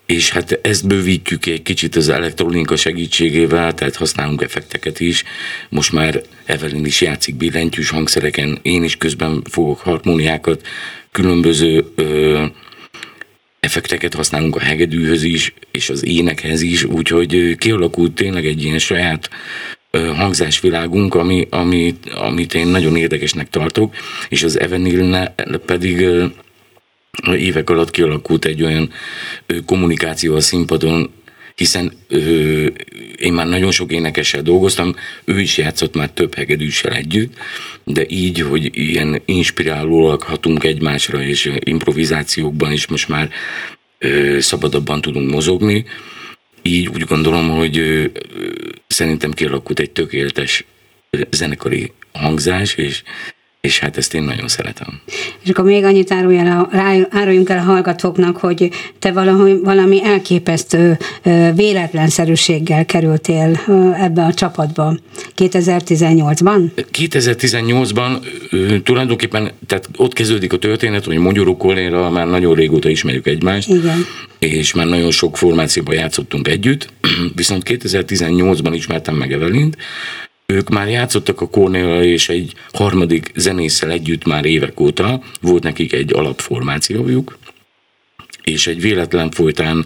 és 0.06 0.32
hát 0.32 0.60
ezt 0.62 0.88
bővítjük 0.88 1.46
egy 1.46 1.62
kicsit 1.62 1.96
az 1.96 2.10
elektronika 2.10 2.76
segítségével, 2.76 3.74
tehát 3.74 3.96
használunk 3.96 4.42
effekteket 4.42 5.00
is. 5.00 5.24
Most 5.70 5.92
már 5.92 6.22
Evelyn 6.46 6.86
is 6.86 7.02
játszik 7.02 7.36
billentyűs 7.36 7.90
hangszereken, 7.90 8.60
én 8.62 8.84
is 8.84 8.96
közben 8.96 9.42
fogok 9.50 9.80
harmóniákat, 9.80 10.68
különböző 11.12 11.86
ö, 11.96 12.46
effekteket 13.60 14.14
használunk 14.14 14.56
a 14.56 14.60
hegedűhöz 14.60 15.24
is, 15.24 15.54
és 15.72 15.90
az 15.90 16.06
énekhez 16.06 16.62
is, 16.62 16.84
úgyhogy 16.84 17.56
kialakult 17.58 18.14
tényleg 18.14 18.46
egy 18.46 18.64
ilyen 18.64 18.80
saját 18.80 19.30
hangzásvilágunk, 20.16 21.16
ami, 21.16 21.48
amit, 21.50 22.10
amit 22.10 22.54
én 22.54 22.68
nagyon 22.68 22.96
érdekesnek 22.96 23.50
tartok, 23.50 23.96
és 24.30 24.44
az 24.44 24.60
Evenil 24.60 25.34
pedig 25.66 26.06
évek 27.36 27.70
alatt 27.70 27.92
kialakult 27.92 28.46
egy 28.46 28.64
olyan 28.64 28.92
kommunikáció 29.66 30.36
a 30.36 30.40
színpadon, 30.40 31.10
hiszen 31.58 31.92
ö, 32.08 32.66
én 33.18 33.34
már 33.34 33.48
nagyon 33.48 33.72
sok 33.72 33.92
énekessel 33.92 34.42
dolgoztam, 34.42 34.96
ő 35.26 35.40
is 35.40 35.58
játszott 35.58 35.96
már 35.96 36.10
több 36.10 36.36
hegedűssel 36.36 36.94
együtt, 36.94 37.34
de 37.84 38.06
így, 38.08 38.42
hogy 38.42 38.70
ilyen 38.74 39.22
inspirálóak 39.26 40.24
hatunk 40.24 40.64
egymásra, 40.64 41.22
és 41.22 41.52
improvizációkban 41.60 42.72
is 42.72 42.88
most 42.88 43.08
már 43.08 43.30
ö, 44.00 44.38
szabadabban 44.40 45.02
tudunk 45.02 45.32
mozogni, 45.32 45.86
így 46.74 46.88
úgy 46.88 47.04
gondolom, 47.04 47.50
hogy 47.50 48.10
szerintem 48.88 49.32
kialakult 49.32 49.80
egy 49.80 49.92
tökéletes 49.92 50.66
zenekari 51.30 51.92
hangzás, 52.12 52.76
és 52.76 53.04
és 53.68 53.80
hát 53.80 53.98
ezt 53.98 54.14
én 54.14 54.24
nagyon 54.24 54.48
szeretem. 54.48 55.02
És 55.44 55.50
akkor 55.50 55.64
még 55.64 55.84
annyit 55.84 56.12
el, 56.12 57.08
áruljunk 57.10 57.50
el 57.50 57.58
a 57.58 57.62
hallgatóknak, 57.62 58.38
hogy 58.38 58.70
te 59.00 59.12
valami, 59.12 59.60
valami 59.64 60.04
elképesztő 60.04 60.98
véletlenszerűséggel 61.56 62.86
kerültél 62.86 63.60
ebbe 64.00 64.24
a 64.24 64.34
csapatba 64.34 64.98
2018-ban? 65.38 66.62
2018-ban 66.94 68.20
tulajdonképpen, 68.84 69.52
tehát 69.68 69.90
ott 69.98 70.14
kezdődik 70.14 70.54
a 70.54 70.58
történet, 70.58 71.06
hogy 71.06 71.18
Magyaró 71.18 71.58
Kollénra 71.58 72.10
már 72.10 72.28
nagyon 72.28 72.56
régóta 72.56 72.90
ismerjük 72.90 73.28
egymást, 73.28 73.70
Igen. 73.70 74.06
és 74.40 74.74
már 74.74 74.86
nagyon 74.86 75.12
sok 75.12 75.38
formációban 75.38 75.96
játszottunk 75.96 76.48
együtt, 76.48 76.94
viszont 77.36 77.64
2018-ban 77.66 78.72
ismertem 78.74 79.16
meg 79.16 79.34
Evelint, 79.34 79.78
ők 80.54 80.70
már 80.70 80.88
játszottak 80.90 81.42
a 81.42 81.48
Cornél 81.48 82.02
és 82.02 82.30
egy 82.30 82.54
harmadik 82.72 83.32
zenésszel 83.36 83.92
együtt 83.92 84.26
már 84.26 84.46
évek 84.46 84.80
óta, 84.80 85.22
volt 85.42 85.64
nekik 85.64 85.94
egy 85.94 86.14
alapformációjuk, 86.14 87.38
és 88.44 88.68
egy 88.68 88.82
véletlen 88.82 89.32
folytán 89.32 89.86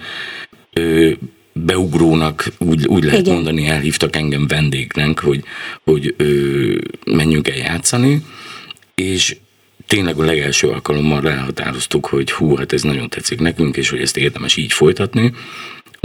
ö, 0.74 1.12
beugrónak, 1.54 2.46
úgy, 2.58 2.88
úgy 2.88 3.04
lehet 3.04 3.20
Igen. 3.20 3.34
mondani, 3.34 3.68
elhívtak 3.68 4.16
engem 4.16 4.48
vendégnek, 4.48 5.20
hogy, 5.20 5.44
hogy 5.84 6.14
ö, 6.18 6.76
menjünk 7.06 7.48
el 7.48 7.58
játszani, 7.58 8.26
és 8.96 9.36
tényleg 9.88 10.20
a 10.20 10.26
legelső 10.26 10.68
alkalommal 10.68 11.30
elhatároztuk, 11.30 12.06
hogy 12.06 12.32
hú, 12.32 12.56
hát 12.56 12.74
ez 12.74 12.82
nagyon 12.82 13.10
tetszik 13.10 13.40
nekünk, 13.40 13.78
és 13.78 13.90
hogy 13.90 14.02
ezt 14.02 14.18
érdemes 14.18 14.56
így 14.56 14.74
folytatni, 14.74 15.34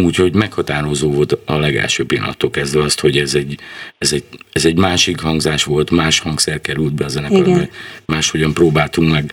Úgyhogy 0.03 0.35
meghatározó 0.35 1.11
volt 1.11 1.39
a 1.45 1.59
legelső 1.59 2.07
pillanattól 2.07 2.51
kezdve 2.51 2.83
azt, 2.83 3.01
hogy 3.01 3.17
ez 3.17 3.35
egy, 3.35 3.59
ez, 3.99 4.13
egy, 4.13 4.25
ez 4.53 4.65
egy 4.65 4.77
másik 4.77 5.21
hangzás 5.21 5.65
volt, 5.65 5.91
más 5.91 6.19
hangszer 6.19 6.61
került 6.61 6.95
be 6.95 7.05
a 7.05 7.09
zenekarba, 7.09 7.69
máshogyan 8.07 8.53
próbáltunk 8.53 9.11
meg. 9.11 9.33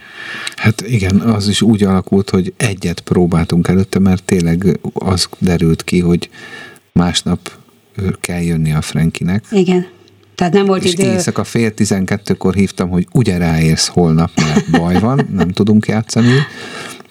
Hát 0.56 0.82
igen, 0.82 1.19
az 1.19 1.47
is 1.47 1.62
úgy 1.62 1.84
alakult, 1.84 2.30
hogy 2.30 2.54
egyet 2.58 2.99
próbáltunk 2.99 3.67
előtte, 3.67 3.99
mert 3.99 4.23
tényleg 4.23 4.80
az 4.93 5.30
derült 5.38 5.84
ki, 5.84 5.99
hogy 5.99 6.30
másnap 6.91 7.52
kell 8.19 8.41
jönni 8.41 8.73
a 8.73 8.82
Frankinek. 8.82 9.45
Igen. 9.52 9.88
Tehát 10.36 10.54
nem 10.54 10.65
volt 10.65 10.84
és 10.84 10.91
idő. 10.93 11.04
éjszaka 11.04 11.43
fél 11.43 11.73
tizenkettőkor 11.73 12.54
hívtam, 12.54 12.89
hogy 12.89 13.08
ugye 13.12 13.38
ráérsz 13.38 13.88
holnap, 13.88 14.32
mert 14.36 14.69
baj 14.69 14.99
van, 14.99 15.28
nem 15.34 15.49
tudunk 15.49 15.88
játszani. 15.88 16.34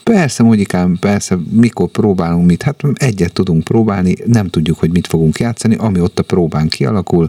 Persze, 0.03 0.43
Mogikám, 0.43 0.97
persze, 1.01 1.39
mikor 1.51 1.89
próbálunk 1.89 2.47
mit? 2.47 2.63
Hát 2.63 2.83
egyet 2.95 3.33
tudunk 3.33 3.65
próbálni, 3.65 4.15
nem 4.27 4.49
tudjuk, 4.49 4.79
hogy 4.79 4.91
mit 4.91 5.07
fogunk 5.07 5.39
játszani, 5.39 5.75
ami 5.75 6.01
ott 6.01 6.19
a 6.19 6.23
próbán 6.23 6.69
kialakul, 6.69 7.29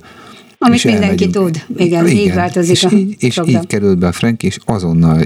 amit 0.58 0.78
és 0.78 0.84
mindenki 0.84 1.24
elmegyünk. 1.24 1.34
tud. 1.34 1.78
Igen, 1.78 2.08
Igen, 2.08 2.18
így 2.18 2.34
változik 2.34 2.72
és 2.72 2.84
a 2.84 2.92
így, 2.92 3.16
És 3.20 3.34
program. 3.34 3.62
így 3.62 3.68
került 3.68 3.98
be 3.98 4.08
a 4.08 4.12
Frank, 4.12 4.44
és 4.44 4.58
azonnal 4.66 5.22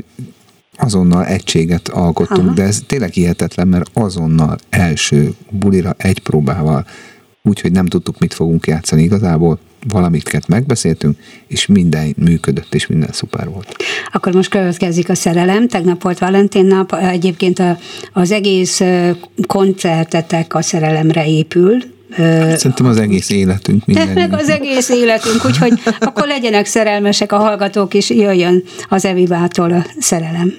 azonnal 0.80 1.26
egységet 1.26 1.88
alkottunk, 1.88 2.46
Aha. 2.46 2.54
de 2.54 2.64
ez 2.64 2.82
tényleg 2.88 3.12
hihetetlen, 3.12 3.68
mert 3.68 3.90
azonnal 3.94 4.58
első 4.70 5.34
bulira 5.50 5.96
egy 5.98 6.20
próbával, 6.20 6.86
úgyhogy 7.44 7.72
nem 7.72 7.86
tudtuk, 7.86 8.20
mit 8.20 8.34
fogunk 8.34 8.68
játszani 8.68 9.04
igazából, 9.04 9.60
valamit 9.88 10.48
megbeszéltünk, 10.48 11.18
és 11.48 11.66
minden 11.66 12.14
működött, 12.18 12.74
és 12.74 12.88
minden 12.88 13.10
szuper 13.12 13.50
volt. 13.50 13.76
Akkor 14.12 14.34
most 14.34 14.50
következik 14.50 15.10
a 15.10 15.16
szerelem. 15.16 15.68
Tegnap 15.68 16.04
volt 16.04 16.20
Valentin 16.20 16.66
nap, 16.66 16.94
egyébként 16.94 17.60
a, 17.60 17.78
az 18.14 18.32
egész 18.32 18.82
koncertetek 19.48 20.56
a 20.56 20.62
szerelemre 20.62 21.28
épül, 21.28 21.78
szerintem 22.56 22.86
az 22.86 22.98
egész 22.98 23.30
életünk 23.30 23.86
minden. 23.86 24.08
Meg 24.08 24.34
az 24.34 24.50
egész 24.50 24.90
életünk, 24.90 25.46
úgyhogy 25.46 25.74
akkor 26.00 26.28
legyenek 26.28 26.66
szerelmesek 26.66 27.32
a 27.32 27.38
hallgatók, 27.38 27.94
és 27.94 28.10
jöjjön 28.10 28.64
az 28.90 29.06
Evivától 29.06 29.72
a 29.72 29.86
szerelem. 30.00 30.54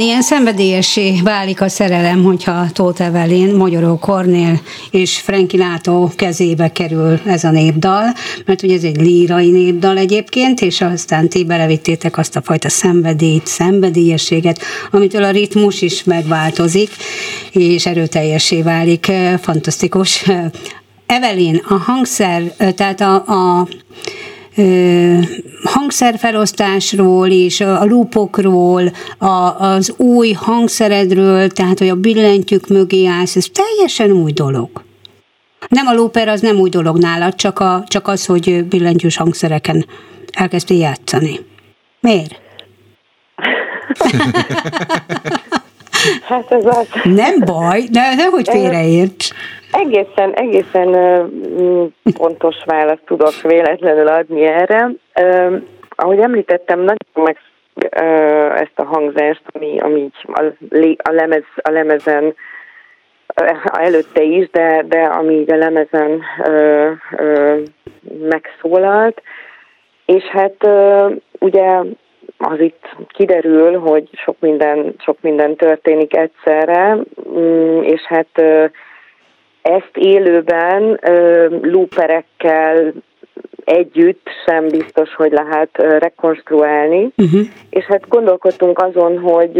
Igen, 0.00 0.12
ilyen 0.12 0.24
szenvedélyesé 0.24 1.20
válik 1.22 1.60
a 1.60 1.68
szerelem, 1.68 2.22
hogyha 2.22 2.70
Tóth 2.72 3.02
Evelyn, 3.02 3.54
Magyaró 3.54 3.98
Kornél 3.98 4.60
és 4.90 5.18
Frenki 5.18 5.56
Látó 5.56 6.10
kezébe 6.16 6.72
kerül 6.72 7.20
ez 7.26 7.44
a 7.44 7.50
népdal, 7.50 8.14
mert 8.44 8.62
ugye 8.62 8.74
ez 8.74 8.84
egy 8.84 9.00
lírai 9.00 9.50
népdal 9.50 9.98
egyébként, 9.98 10.60
és 10.60 10.80
aztán 10.80 11.28
ti 11.28 11.44
belevittétek 11.44 12.18
azt 12.18 12.36
a 12.36 12.42
fajta 12.42 12.68
szenvedélyt, 12.68 13.46
szenvedélyességet, 13.46 14.60
amitől 14.90 15.24
a 15.24 15.30
ritmus 15.30 15.82
is 15.82 16.04
megváltozik, 16.04 16.90
és 17.52 17.86
erőteljesé 17.86 18.62
válik. 18.62 19.12
Fantasztikus. 19.40 20.24
Evelyn, 21.06 21.62
a 21.68 21.74
hangszer, 21.74 22.42
tehát 22.74 23.00
a, 23.00 23.14
a 23.14 23.68
hangszerfelosztásról 25.64 27.28
és 27.28 27.60
a 27.60 27.84
lúpokról, 27.84 28.92
a, 29.18 29.26
az 29.58 29.94
új 29.96 30.32
hangszeredről, 30.32 31.48
tehát 31.48 31.78
hogy 31.78 31.88
a 31.88 31.94
billentyűk 31.94 32.68
mögé 32.68 33.06
állsz, 33.06 33.36
ez 33.36 33.46
teljesen 33.52 34.10
új 34.10 34.32
dolog. 34.32 34.68
Nem 35.68 35.86
a 35.86 35.94
looper, 35.94 36.28
az 36.28 36.40
nem 36.40 36.56
új 36.56 36.68
dolog 36.68 36.98
nálad, 36.98 37.34
csak, 37.34 37.58
a, 37.58 37.84
csak 37.88 38.08
az, 38.08 38.26
hogy 38.26 38.64
billentyűs 38.64 39.16
hangszereken 39.16 39.86
elkezdtél 40.32 40.78
játszani. 40.78 41.40
Miért? 42.00 42.40
hát 46.28 46.50
ez 46.50 46.64
az. 46.64 46.86
Nem 47.04 47.40
baj, 47.44 47.84
de 47.90 48.14
nehogy 48.14 48.48
félreérts. 48.48 49.32
Egészen, 49.72 50.32
egészen 50.34 50.88
mm, 51.60 51.84
pontos 52.18 52.56
választ 52.64 53.04
tudok 53.04 53.40
véletlenül 53.42 54.06
adni 54.06 54.44
erre. 54.44 54.90
Ahogy 55.88 56.18
említettem, 56.18 56.78
nagyon 56.78 57.24
meg 57.24 57.36
ezt 58.54 58.78
a 58.78 58.84
hangzást, 58.84 59.42
ami, 59.52 59.78
ami 59.78 60.10
a, 60.26 60.42
a, 61.02 61.10
lemez, 61.10 61.42
a 61.56 61.70
lemezen 61.70 62.34
előtte 63.72 64.22
is, 64.22 64.50
de, 64.50 64.84
de 64.88 65.02
ami 65.02 65.44
a 65.46 65.56
lemezen 65.56 66.22
ö, 66.44 66.90
ö, 67.16 67.58
megszólalt. 68.28 69.22
És 70.06 70.22
hát 70.22 70.54
ö, 70.58 71.08
ugye 71.38 71.80
az 72.38 72.60
itt 72.60 72.96
kiderül, 73.08 73.78
hogy 73.78 74.08
sok 74.12 74.36
minden, 74.40 74.94
sok 74.98 75.16
minden 75.20 75.56
történik 75.56 76.16
egyszerre, 76.16 76.96
mm, 77.38 77.82
és 77.82 78.00
hát 78.00 78.28
ö, 78.34 78.64
ezt 79.62 79.96
élőben 79.96 81.00
lúperekkel 81.62 82.92
együtt 83.64 84.28
sem 84.46 84.68
biztos, 84.68 85.14
hogy 85.14 85.32
lehet 85.32 85.70
rekonstruálni, 85.76 87.12
uh-huh. 87.16 87.40
és 87.70 87.84
hát 87.84 88.08
gondolkodtunk 88.08 88.78
azon, 88.78 89.18
hogy 89.18 89.52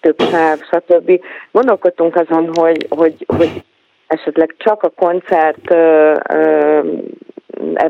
több 0.00 0.20
sáv, 0.20 0.58
stb. 0.60 1.20
Gondolkodtunk 1.52 2.16
azon, 2.16 2.50
hogy, 2.54 2.86
hogy, 2.88 3.24
hogy 3.26 3.50
esetleg 4.06 4.54
csak 4.58 4.82
a 4.82 4.88
koncert 4.88 5.70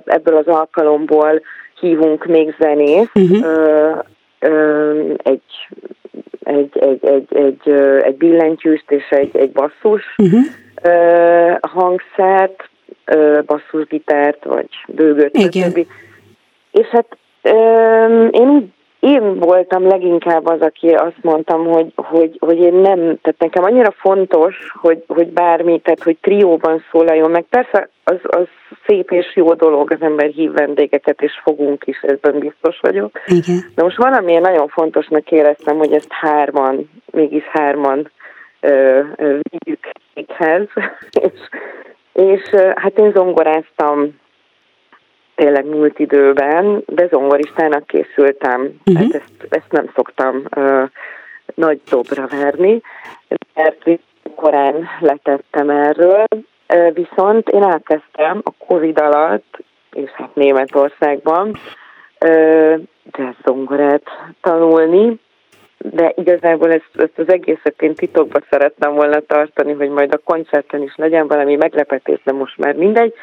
ebből 0.05 0.37
az 0.37 0.47
alkalomból 0.47 1.43
hívunk 1.81 2.27
még 2.27 2.55
zenét, 2.59 3.11
uh-huh. 3.15 3.99
egy, 5.17 5.43
egy, 6.43 6.79
egy, 6.79 7.05
egy, 7.05 7.37
egy, 7.37 7.71
egy 8.03 8.17
billentyűst 8.17 8.91
és 8.91 9.09
egy, 9.09 9.37
egy 9.37 9.51
basszus, 9.51 10.15
uh-huh 10.19 10.45
hangszert, 11.61 12.69
basszusgitárt, 13.47 14.45
vagy 14.45 14.69
bőgöt, 14.89 15.41
stb. 15.41 15.87
És 16.71 16.87
hát 16.87 17.19
én 18.31 18.75
én 19.07 19.39
voltam 19.39 19.87
leginkább 19.87 20.47
az, 20.47 20.61
aki 20.61 20.89
azt 20.89 21.23
mondtam, 21.23 21.67
hogy, 21.67 21.93
hogy, 21.95 22.37
hogy 22.41 22.59
én 22.59 22.75
nem, 22.75 22.99
tehát 22.99 23.37
nekem 23.39 23.65
annyira 23.65 23.91
fontos, 23.91 24.55
hogy, 24.81 25.05
hogy 25.07 25.29
bármi, 25.29 25.81
tehát 25.81 26.03
hogy 26.03 26.17
trióban 26.21 26.85
szólaljon 26.91 27.31
meg. 27.31 27.45
Persze 27.51 27.89
az, 28.05 28.17
az 28.23 28.47
szép 28.87 29.11
és 29.11 29.37
jó 29.37 29.55
dolog, 29.55 29.91
az 29.91 30.01
ember 30.01 30.27
hív 30.27 30.53
vendégeket, 30.53 31.23
és 31.23 31.33
fogunk 31.43 31.83
is, 31.87 32.01
ebben 32.01 32.39
biztos 32.39 32.79
vagyok. 32.81 33.21
Igen. 33.27 33.65
De 33.75 33.83
most 33.83 33.97
valamilyen 33.97 34.43
nagyon 34.43 34.69
fontosnak 34.69 35.31
éreztem, 35.31 35.77
hogy 35.77 35.93
ezt 35.93 36.13
hárman, 36.13 36.91
mégis 37.13 37.45
hárman 37.45 38.11
vigyük 39.41 39.89
és, 41.29 41.41
és 42.13 42.43
hát 42.75 42.99
én 42.99 43.13
zongoráztam 43.13 44.19
tényleg 45.35 45.65
múlt 45.65 45.99
időben, 45.99 46.83
de 46.87 47.07
zongoristának 47.07 47.87
készültem. 47.87 48.61
Uh-huh. 48.61 49.03
Hát 49.03 49.15
ezt, 49.15 49.47
ezt 49.49 49.73
nem 49.73 49.91
szoktam 49.95 50.43
uh, 50.57 50.89
nagy 51.55 51.81
dobra 51.91 52.27
verni, 52.27 52.81
mert 53.55 53.85
korán 54.35 54.89
letettem 55.01 55.71
erről. 55.71 56.25
Viszont 56.93 57.49
én 57.49 57.63
elkezdtem 57.63 58.41
a 58.45 58.65
Covid 58.67 59.01
alatt, 59.01 59.59
és 59.93 60.11
hát 60.11 60.35
Németországban 60.35 61.59
jazz 63.11 63.35
zongorát 63.45 64.03
tanulni, 64.41 65.21
de 65.79 66.13
igazából 66.17 66.73
ezt, 66.73 66.91
ezt 66.95 67.19
az 67.19 67.33
egészet 67.33 67.83
én 67.83 67.95
titokban 67.95 68.45
szeretném 68.51 68.95
volna 68.95 69.21
tartani, 69.21 69.73
hogy 69.73 69.89
majd 69.89 70.15
a 70.15 70.21
koncerten 70.25 70.83
is 70.83 70.95
legyen 70.97 71.27
valami 71.27 71.57
meglepetés, 71.57 72.21
de 72.25 72.33
most 72.33 72.59
már 72.59 72.75
mindegy. 72.75 73.15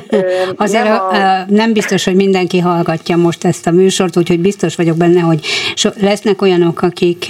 Azért 0.56 0.84
nem, 0.84 1.00
a... 1.00 1.44
nem 1.48 1.72
biztos, 1.72 2.04
hogy 2.04 2.14
mindenki 2.14 2.58
hallgatja 2.58 3.16
most 3.16 3.44
ezt 3.44 3.66
a 3.66 3.70
műsort, 3.70 4.16
úgyhogy 4.16 4.40
biztos 4.40 4.76
vagyok 4.76 4.96
benne, 4.96 5.20
hogy 5.20 5.40
so, 5.74 5.88
lesznek 6.00 6.42
olyanok, 6.42 6.82
akik, 6.82 7.26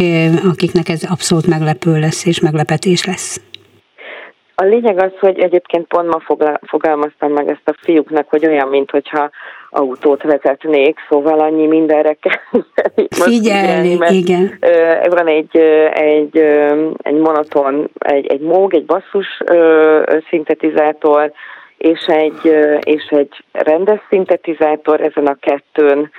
akiknek 0.50 0.88
ez 0.88 1.02
abszolút 1.10 1.46
meglepő 1.46 1.98
lesz, 1.98 2.26
és 2.26 2.40
meglepetés 2.40 3.04
lesz. 3.04 3.40
A 4.54 4.64
lényeg 4.64 5.02
az, 5.02 5.12
hogy 5.20 5.38
egyébként 5.38 5.86
pont 5.86 6.08
ma 6.08 6.46
fogalmaztam 6.60 7.32
meg 7.32 7.48
ezt 7.48 7.68
a 7.68 7.74
fiúknak, 7.82 8.28
hogy 8.28 8.46
olyan, 8.46 8.68
mint 8.68 8.90
hogyha 8.90 9.30
autót 9.74 10.22
vezetnék, 10.22 10.98
szóval 11.08 11.40
annyi 11.40 11.66
mindenre 11.66 12.16
kell 12.20 12.62
figyelni. 13.24 13.96
Mert, 13.96 14.12
igen. 14.12 14.58
Van 15.10 15.26
egy, 15.26 15.56
egy, 15.92 16.38
egy 16.96 17.16
monoton, 17.16 17.90
egy, 17.98 18.26
egy 18.26 18.40
móg, 18.40 18.74
egy 18.74 18.84
basszus 18.84 19.42
szintetizátor, 20.28 21.32
és 21.78 22.06
egy, 22.06 22.56
és 22.80 23.04
egy 23.08 23.44
rendes 23.52 24.00
szintetizátor 24.08 25.00
ezen 25.00 25.26
a 25.26 25.36
kettőn 25.40 26.10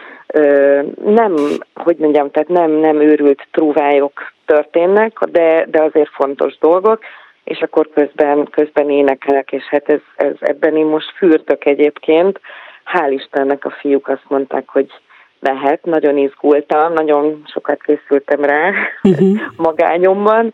nem, 1.06 1.36
hogy 1.74 1.98
mondjam, 1.98 2.32
tehát 2.32 2.50
nem, 2.50 2.72
nem 2.72 3.02
őrült 3.02 3.48
trúvályok 3.52 4.34
történnek, 4.46 5.20
de, 5.32 5.66
de 5.70 5.82
azért 5.82 6.10
fontos 6.10 6.58
dolgok, 6.58 7.00
és 7.44 7.62
akkor 7.62 7.90
közben, 7.94 8.48
közben 8.52 8.90
énekelek, 8.90 9.52
és 9.52 9.64
hát 9.64 9.90
ez, 9.90 10.00
ez, 10.16 10.34
ebben 10.40 10.78
én 10.78 10.86
most 10.86 11.14
fürdök 11.18 11.66
egyébként. 11.66 12.40
Hál' 12.86 13.12
Istennek 13.12 13.66
a 13.66 13.76
fiúk 13.80 14.08
azt 14.08 14.26
mondták, 14.28 14.70
hogy 14.70 14.92
lehet, 15.40 15.86
nagyon 15.86 16.18
izgultam, 16.18 16.94
nagyon 16.94 17.44
sokat 17.54 17.82
készültem 17.82 18.42
rá 18.44 18.72
uh-huh. 19.04 19.40
magányomban, 19.68 20.54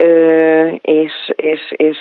Ö, 0.00 0.66
és, 0.80 1.12
és, 1.36 1.60
és 1.76 1.96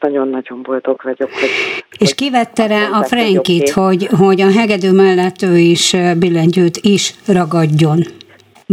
nagyon-nagyon 0.00 0.62
boldog 0.62 1.00
vagyok. 1.02 1.30
Hogy, 1.32 1.50
és 1.98 2.14
kivette 2.14 2.66
rá 2.66 2.88
a 2.92 3.02
Frankit, 3.02 3.70
hogy, 3.70 4.08
hogy 4.18 4.40
a 4.40 4.50
hegedű 4.50 4.90
mellett 4.90 5.42
ő 5.42 5.56
is 5.56 5.96
billentyűt 6.18 6.76
is 6.76 7.14
ragadjon. 7.26 7.98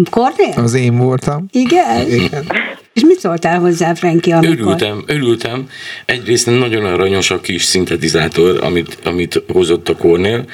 Kornél? 0.09 0.53
Az 0.55 0.73
én 0.73 0.97
voltam. 0.97 1.45
Igen? 1.51 2.07
Igen. 2.07 2.43
És 2.93 3.01
mit 3.01 3.19
szóltál 3.19 3.59
hozzá, 3.59 3.93
Franki, 3.93 4.31
amikor? 4.31 4.57
Örültem, 4.57 5.03
örültem. 5.05 5.69
Egyrészt 6.05 6.45
nagyon 6.45 6.85
aranyos 6.85 7.31
a 7.31 7.41
kis 7.41 7.63
szintetizátor, 7.63 8.63
amit, 8.63 8.97
amit 9.03 9.43
hozott 9.47 9.89
a 9.89 9.95
Kornél, 9.95 10.45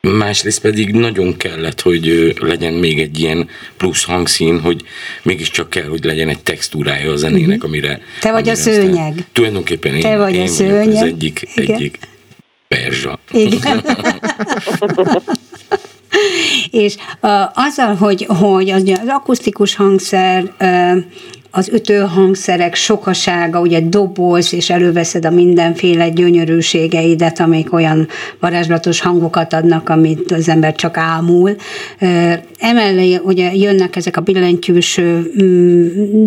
másrészt 0.00 0.60
pedig 0.60 0.92
nagyon 0.92 1.36
kellett, 1.36 1.80
hogy 1.80 2.34
legyen 2.40 2.72
még 2.72 3.00
egy 3.00 3.18
ilyen 3.18 3.48
plusz 3.76 4.04
hangszín, 4.04 4.60
hogy 4.60 4.82
mégiscsak 5.22 5.70
kell, 5.70 5.88
hogy 5.88 6.04
legyen 6.04 6.28
egy 6.28 6.42
textúrája 6.42 7.12
a 7.12 7.16
zenének, 7.16 7.56
uh-huh. 7.56 7.64
amire... 7.64 8.00
Te 8.20 8.30
vagy 8.30 8.48
amire 8.48 8.52
a 8.52 8.54
szőnyeg. 8.54 9.10
Aztán, 9.10 9.26
tulajdonképpen 9.32 9.94
én, 9.94 10.00
Te 10.00 10.16
vagy 10.16 10.34
én 10.34 10.42
a 10.42 10.46
szőnyeg. 10.46 10.88
az 10.88 11.02
egyik, 11.02 11.48
Igen. 11.54 11.76
egyik 11.76 11.98
perzsa. 12.68 13.18
Igen. 13.30 13.84
és 16.70 16.94
uh, 17.20 17.30
azzal, 17.54 17.94
hogy, 17.94 18.26
hogy 18.28 18.70
az, 18.70 18.82
az 18.82 19.08
akusztikus 19.08 19.74
hangszer 19.74 20.42
uh, 20.60 21.04
az 21.56 21.68
ütőhangszerek 21.68 22.74
sokasága, 22.74 23.60
ugye 23.60 23.80
doboz, 23.80 24.54
és 24.54 24.70
előveszed 24.70 25.24
a 25.24 25.30
mindenféle 25.30 26.08
gyönyörűségeidet, 26.08 27.40
amik 27.40 27.72
olyan 27.72 28.08
varázslatos 28.40 29.00
hangokat 29.00 29.52
adnak, 29.52 29.88
amit 29.88 30.32
az 30.32 30.48
ember 30.48 30.74
csak 30.74 30.96
ámul. 30.96 31.56
Emellé 32.58 33.20
ugye 33.22 33.54
jönnek 33.54 33.96
ezek 33.96 34.16
a 34.16 34.20
billentyűs 34.20 35.00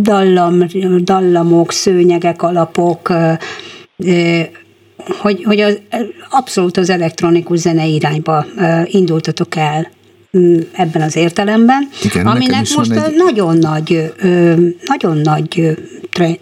dallam, 0.02 0.66
dallamok, 1.04 1.72
szőnyegek, 1.72 2.42
alapok, 2.42 3.14
hogy, 5.20 5.44
hogy 5.44 5.60
az, 5.60 5.80
abszolút 6.30 6.78
az 6.78 6.90
elektronikus 6.90 7.60
zene 7.60 7.86
irányba 7.86 8.46
indultatok 8.86 9.56
el 9.56 9.80
mm, 9.80 9.97
ebben 10.72 11.02
az 11.02 11.16
értelemben, 11.16 11.90
Igen, 12.04 12.28
aminek 12.28 12.66
most 12.76 12.92
egy... 12.92 13.16
nagyon 13.16 13.58
nagy, 13.58 14.14
nagyon 14.86 15.18
nagy, 15.18 15.78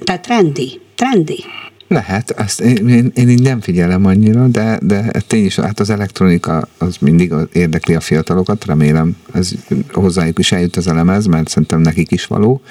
tehát 0.04 0.22
trendi, 0.22 0.80
trendi. 0.96 1.44
Lehet, 1.88 2.30
ezt 2.30 2.62
én, 2.62 2.88
én, 2.90 3.12
én 3.16 3.30
így 3.30 3.42
nem 3.42 3.62
figyelem 3.62 4.06
annyira, 4.06 4.48
de, 4.48 4.80
de 4.82 5.12
tény 5.28 5.46
is, 5.46 5.56
hát 5.56 5.80
az 5.80 5.90
elektronika 5.90 6.68
az 6.78 6.98
mindig 7.00 7.34
érdekli 7.54 7.96
a 7.96 8.00
fiatalokat, 8.00 8.66
remélem 8.66 9.18
ez 9.34 9.52
hozzájuk 9.94 10.40
is 10.40 10.52
eljut 10.52 10.76
az 10.76 10.88
elemez, 10.88 11.26
mert 11.26 11.48
szerintem 11.48 11.82
nekik 11.82 12.12
is 12.12 12.26
való. 12.26 12.62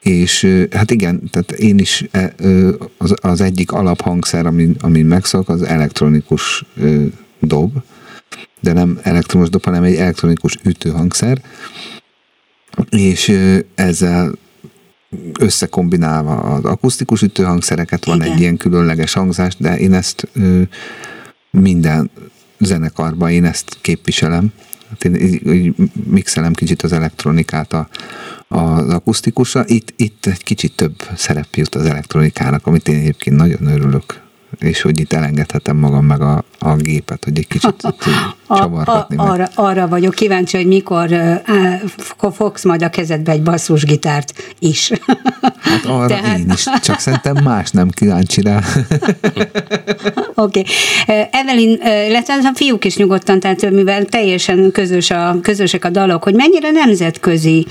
És 0.00 0.66
hát 0.70 0.90
igen, 0.90 1.22
tehát 1.30 1.52
én 1.52 1.78
is 1.78 2.04
e, 2.10 2.34
az, 2.98 3.14
az 3.20 3.40
egyik 3.40 3.72
alaphangszer, 3.72 4.46
amin, 4.46 4.76
amin 4.80 5.06
megszok, 5.06 5.48
az 5.48 5.62
elektronikus 5.62 6.64
dob, 7.40 7.72
de 8.60 8.72
nem 8.72 8.98
elektromos 9.02 9.48
dob, 9.48 9.64
hanem 9.64 9.82
egy 9.82 9.94
elektronikus 9.94 10.58
ütőhangszer, 10.64 11.42
és 12.90 13.38
ezzel 13.74 14.32
összekombinálva 15.38 16.36
az 16.36 16.64
akusztikus 16.64 17.22
ütőhangszereket, 17.22 18.04
van 18.04 18.16
Igen. 18.16 18.32
egy 18.32 18.40
ilyen 18.40 18.56
különleges 18.56 19.12
hangzás, 19.12 19.56
de 19.56 19.78
én 19.78 19.92
ezt 19.92 20.28
minden 21.50 22.10
zenekarban 22.58 23.30
én 23.30 23.44
ezt 23.44 23.78
képviselem. 23.80 24.52
Hát 24.88 25.04
én 25.04 25.14
így, 25.14 25.46
így 25.46 25.74
mixelem 26.04 26.52
kicsit 26.52 26.82
az 26.82 26.92
elektronikát 26.92 27.72
a, 27.72 27.88
az 28.48 28.88
akusztikusra. 28.88 29.64
Itt, 29.66 29.92
itt 29.96 30.26
egy 30.26 30.44
kicsit 30.44 30.76
több 30.76 30.94
szerep 31.16 31.54
jut 31.54 31.74
az 31.74 31.84
elektronikának, 31.84 32.66
amit 32.66 32.88
én 32.88 32.96
egyébként 32.96 33.36
nagyon 33.36 33.66
örülök 33.66 34.20
és 34.58 34.80
hogy 34.80 35.00
itt 35.00 35.12
elengedhetem 35.12 35.76
magam 35.76 36.04
meg 36.04 36.20
a, 36.20 36.44
a 36.58 36.76
gépet, 36.76 37.24
hogy 37.24 37.38
egy 37.38 37.46
kicsit 37.46 37.74
csavargatni. 38.48 39.16
A, 39.16 39.22
a, 39.22 39.30
arra, 39.30 39.48
arra 39.54 39.88
vagyok 39.88 40.14
kíváncsi, 40.14 40.56
hogy 40.56 40.66
mikor 40.66 41.10
uh, 42.20 42.32
fogsz 42.32 42.64
majd 42.64 42.82
a 42.82 42.88
kezedbe 42.88 43.32
egy 43.32 43.42
basszusgitárt 43.42 44.54
is. 44.58 44.90
Hát 45.60 45.84
arra 45.84 46.06
Tehát... 46.06 46.38
én 46.38 46.50
is, 46.54 46.64
csak 46.82 46.98
szerintem 46.98 47.36
más 47.44 47.70
nem 47.70 47.88
kíváncsi 47.88 48.40
rá. 48.40 48.60
Oké. 50.34 50.60
okay. 50.60 50.64
Evelyn, 51.30 51.80
illetve 52.08 52.34
a 52.34 52.52
fiúk 52.54 52.84
is 52.84 52.96
nyugodtan, 52.96 53.40
tehát 53.40 53.70
mivel 53.70 54.04
teljesen 54.04 54.70
közös 54.72 55.10
a, 55.10 55.38
közösek 55.42 55.84
a 55.84 55.90
dalok, 55.90 56.22
hogy 56.22 56.34
mennyire 56.34 56.70
nemzetközi 56.70 57.66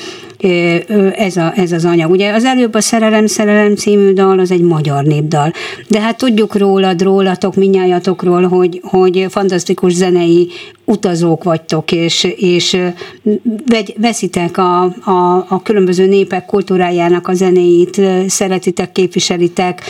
ez, 1.14 1.38
a, 1.38 1.54
ez 1.56 1.72
az 1.72 1.86
anyag. 1.86 2.12
Ugye 2.12 2.34
az 2.34 2.46
előbb 2.46 2.74
a 2.74 2.82
Szerelem, 2.82 3.26
Szerelem 3.26 3.76
című 3.76 4.14
dal, 4.14 4.40
az 4.40 4.52
egy 4.52 4.62
magyar 4.62 5.04
népdal. 5.04 5.52
De 5.88 6.00
hát 6.00 6.18
tudjuk 6.18 6.58
rólad, 6.58 7.02
rólatok, 7.02 7.56
minnyájatokról, 7.56 8.48
hogy, 8.48 8.82
hogy 8.84 9.26
fantasztikus 9.30 9.94
zenei 9.94 10.50
utazók 10.90 11.44
vagytok, 11.44 11.92
és, 11.92 12.24
és 12.36 12.78
veszitek 13.98 14.58
a, 14.58 14.84
a, 14.84 15.46
a 15.50 15.62
különböző 15.64 16.06
népek 16.06 16.46
kultúrájának 16.46 17.28
a 17.28 17.34
zenéit, 17.34 18.02
szeretitek, 18.28 18.92
képviselitek, 18.92 19.82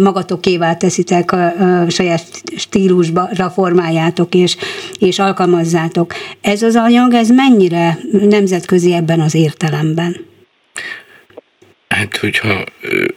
magatokévá 0.00 0.76
teszitek 0.76 1.32
a, 1.32 1.46
a 1.82 1.90
saját 1.90 2.42
stílusba 2.56 3.50
formáljátok, 3.54 4.34
és, 4.34 4.56
és 4.98 5.18
alkalmazzátok. 5.18 6.14
Ez 6.40 6.62
az 6.62 6.76
anyag, 6.76 7.12
ez 7.12 7.28
mennyire 7.28 7.98
nemzetközi 8.12 8.92
ebben 8.92 9.20
az 9.20 9.34
értelemben? 9.34 10.16
Hát, 11.88 12.16
hogyha 12.16 12.64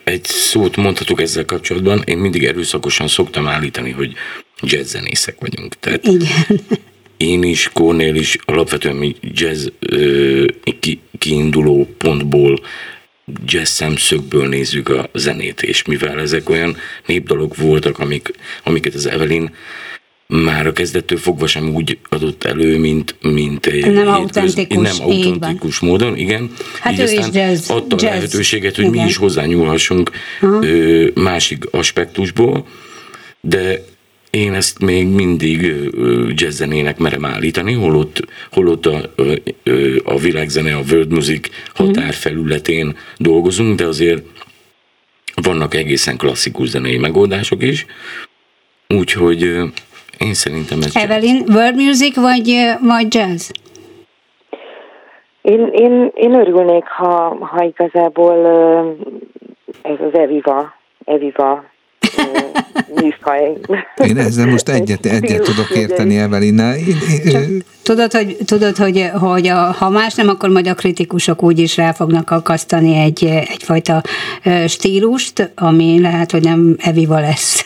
egy 0.04 0.24
szót 0.24 0.76
mondhatok 0.76 1.22
ezzel 1.22 1.46
kapcsolatban, 1.46 2.02
én 2.06 2.18
mindig 2.18 2.44
erőszakosan 2.44 3.08
szoktam 3.08 3.48
állítani, 3.48 3.92
hogy 3.92 4.14
jazzzenészek 4.62 5.36
vagyunk. 5.40 5.80
Tehát 5.80 6.08
Igen 6.08 6.90
én 7.22 7.44
is, 7.44 7.70
Kornél 7.74 8.16
is 8.16 8.38
alapvetően 8.46 8.96
mi 8.96 9.16
jazz 9.22 9.68
ö, 9.80 10.46
ki, 10.80 11.00
kiinduló 11.18 11.88
pontból 11.98 12.60
jazz 13.46 13.70
szemszögből 13.70 14.48
nézzük 14.48 14.90
a 14.90 15.10
zenét, 15.14 15.62
és 15.62 15.84
mivel 15.84 16.20
ezek 16.20 16.50
olyan 16.50 16.78
népdalok 17.06 17.56
voltak, 17.56 18.00
amik, 18.00 18.32
amiket 18.64 18.94
az 18.94 19.06
Evelyn 19.06 19.52
már 20.28 20.68
a 20.68 20.72
kezdettől 20.72 21.18
fogva 21.18 21.48
sem 21.48 21.74
úgy 21.74 21.98
adott 22.10 22.44
elő, 22.44 22.78
mint, 22.78 23.16
mint 23.22 23.66
egy 23.66 23.92
nem 23.92 24.08
autentikus, 24.08 24.98
nem 24.98 25.10
autentikus 25.10 25.80
módon, 25.80 26.18
igen. 26.18 26.52
Hát 26.80 26.94
Így 26.94 27.00
ő 27.00 27.04
aztán 27.04 27.30
is 27.30 27.36
jazz, 27.36 27.70
adta 27.70 27.96
jazz. 28.00 28.04
a 28.04 28.16
lehetőséget, 28.16 28.76
hogy 28.76 28.86
igen. 28.86 29.04
mi 29.04 29.10
is 29.10 29.16
hozzányúlhassunk 29.18 30.12
ö, 30.42 31.08
másik 31.14 31.66
aspektusból, 31.72 32.68
de 33.42 33.84
én 34.32 34.54
ezt 34.54 34.82
még 34.82 35.08
mindig 35.08 35.74
jazzzenének 36.36 36.98
merem 36.98 37.26
állítani, 37.26 37.74
holott, 37.74 38.28
holott 38.52 38.86
a, 38.86 38.98
a 40.04 40.18
világzene, 40.18 40.76
a 40.76 40.82
world 40.92 41.12
music 41.12 41.50
határfelületén 41.74 42.96
dolgozunk, 43.18 43.78
de 43.78 43.86
azért 43.86 44.24
vannak 45.42 45.74
egészen 45.74 46.18
klasszikus 46.18 46.68
zenei 46.68 46.98
megoldások 46.98 47.64
is, 47.64 47.86
úgyhogy 48.88 49.42
én 50.18 50.34
szerintem 50.34 50.82
ez... 50.82 50.96
Evelyn, 50.96 51.44
world 51.48 51.76
music 51.76 52.16
vagy, 52.16 52.56
vagy 52.82 53.16
jazz? 53.16 53.50
Én, 55.42 55.70
én, 55.74 56.12
én 56.16 56.34
örülnék, 56.34 56.86
ha, 56.86 57.38
ha 57.40 57.64
igazából 57.64 58.36
ez 59.82 59.98
az 60.00 60.20
Eviva, 60.20 60.74
Eviva 61.06 61.71
műfaj. 62.96 63.58
Én 64.08 64.18
ezzel 64.18 64.46
most 64.46 64.70
egyet, 64.70 65.06
egyet 65.06 65.42
tudok 65.42 65.70
érteni 65.70 66.18
Evelinnel. 66.18 66.76
Tudod, 67.84 68.12
hogy, 68.12 68.38
tudod, 68.46 68.78
hogy, 68.78 69.10
hogy 69.20 69.48
a, 69.48 69.56
ha 69.56 69.90
más 69.90 70.16
nem, 70.16 70.30
akkor 70.30 70.50
majd 70.50 70.68
a 70.68 70.74
kritikusok 70.74 71.44
úgy 71.44 71.60
is 71.60 71.78
rá 71.78 71.92
fognak 71.92 72.32
akasztani 72.32 72.96
egy, 72.96 73.26
egyfajta 73.26 74.02
stílust, 74.68 75.52
ami 75.56 76.02
lehet, 76.02 76.32
hogy 76.32 76.44
nem 76.44 76.76
Eviva 76.80 77.20
lesz. 77.20 77.66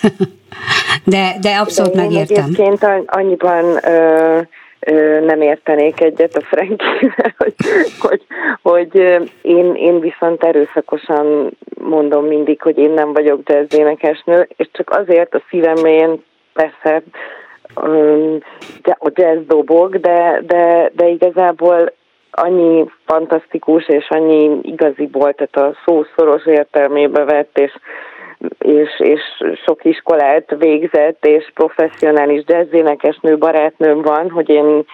De, 1.04 1.36
de 1.40 1.50
abszolút 1.50 1.94
de 1.94 2.02
megértem. 2.02 2.44
Egyébként 2.44 2.86
annyiban 3.06 3.64
ö, 3.64 4.40
nem 5.24 5.40
értenék 5.40 6.00
egyet 6.00 6.34
a 6.34 6.40
Frankivel, 6.40 7.34
hogy, 7.38 7.54
hogy, 7.98 8.22
hogy 8.62 8.94
én, 9.42 9.74
én 9.74 10.00
viszont 10.00 10.44
erőszakosan 10.44 11.56
mondom 11.80 12.24
mindig, 12.24 12.62
hogy 12.62 12.78
én 12.78 12.90
nem 12.90 13.12
vagyok 13.12 13.40
jazz 13.44 13.74
énekesnő, 13.74 14.48
és 14.56 14.68
csak 14.72 14.90
azért 14.90 15.34
a 15.34 15.42
szívemén 15.48 16.24
persze 16.52 17.02
a 18.98 19.10
jazz 19.14 19.46
dobog, 19.46 20.00
de, 20.00 20.40
de, 20.46 20.90
de 20.94 21.08
igazából 21.08 21.92
annyi 22.30 22.84
fantasztikus 23.04 23.88
és 23.88 24.08
annyi 24.08 24.58
igazi 24.62 25.08
volt, 25.12 25.36
tehát 25.36 25.70
a 25.70 25.78
szó 25.84 26.04
szoros 26.16 26.46
értelmébe 26.46 27.24
vett, 27.24 27.58
és 27.58 27.72
és, 28.58 29.00
és 29.00 29.20
sok 29.64 29.84
iskolát 29.84 30.54
végzett, 30.58 31.26
és 31.26 31.50
professzionális 31.54 32.42
jazzénekesnő 32.46 33.38
barátnőm 33.38 34.02
van, 34.02 34.30
hogy 34.30 34.48
én 34.48 34.84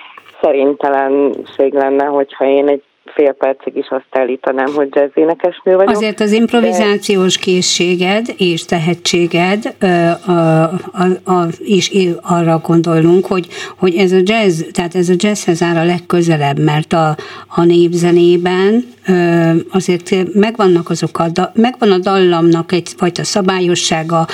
szerintelenség 0.41 1.73
lenne, 1.73 2.05
hogyha 2.05 2.45
én 2.45 2.69
egy 2.69 2.83
fél 3.15 3.33
percig 3.33 3.77
is 3.77 3.89
azt 3.89 4.07
állítanám, 4.11 4.75
hogy 4.75 4.89
jazz 4.91 5.11
énekesnő 5.15 5.75
vagyok. 5.75 5.91
Azért 5.91 6.21
az 6.21 6.33
improvizációs 6.33 7.35
de... 7.35 7.41
készséged 7.45 8.27
és 8.37 8.65
tehetséged 8.65 9.75
a, 10.27 10.33
a, 10.33 11.31
a, 11.33 11.47
is 11.59 11.91
arra 12.23 12.59
gondolunk, 12.59 13.27
hogy, 13.27 13.47
hogy 13.79 13.95
ez 13.95 14.13
a 14.13 14.21
jazz, 14.23 14.63
tehát 14.73 14.95
ez 14.95 15.09
a 15.09 15.15
jazzhez 15.17 15.63
áll 15.63 15.77
a 15.77 15.85
legközelebb, 15.85 16.59
mert 16.59 16.93
a, 16.93 17.17
a 17.49 17.65
népzenében 17.65 18.85
azért 19.71 20.35
megvannak 20.35 20.91
azok 20.91 21.19
a, 21.19 21.31
megvan 21.55 21.91
a 21.91 21.99
dallamnak 21.99 22.73
egyfajta 22.73 23.25
szabályossága, 23.25 24.27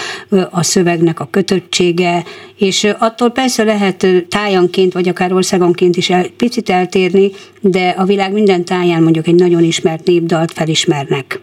a 0.50 0.62
szövegnek 0.62 1.20
a 1.20 1.28
kötöttsége, 1.30 2.22
és 2.58 2.92
attól 2.98 3.30
persze 3.30 3.64
lehet 3.64 4.06
tájanként, 4.28 4.92
vagy 4.92 5.08
akár 5.08 5.32
országonként 5.32 5.96
is 5.96 6.10
el, 6.10 6.24
picit 6.36 6.70
eltérni, 6.70 7.30
de 7.60 7.88
a 7.88 8.04
világ 8.04 8.32
minden 8.32 8.64
táján 8.68 9.02
mondjuk 9.02 9.26
egy 9.26 9.34
nagyon 9.34 9.62
ismert 9.62 10.06
népdalt 10.06 10.52
felismernek. 10.52 11.40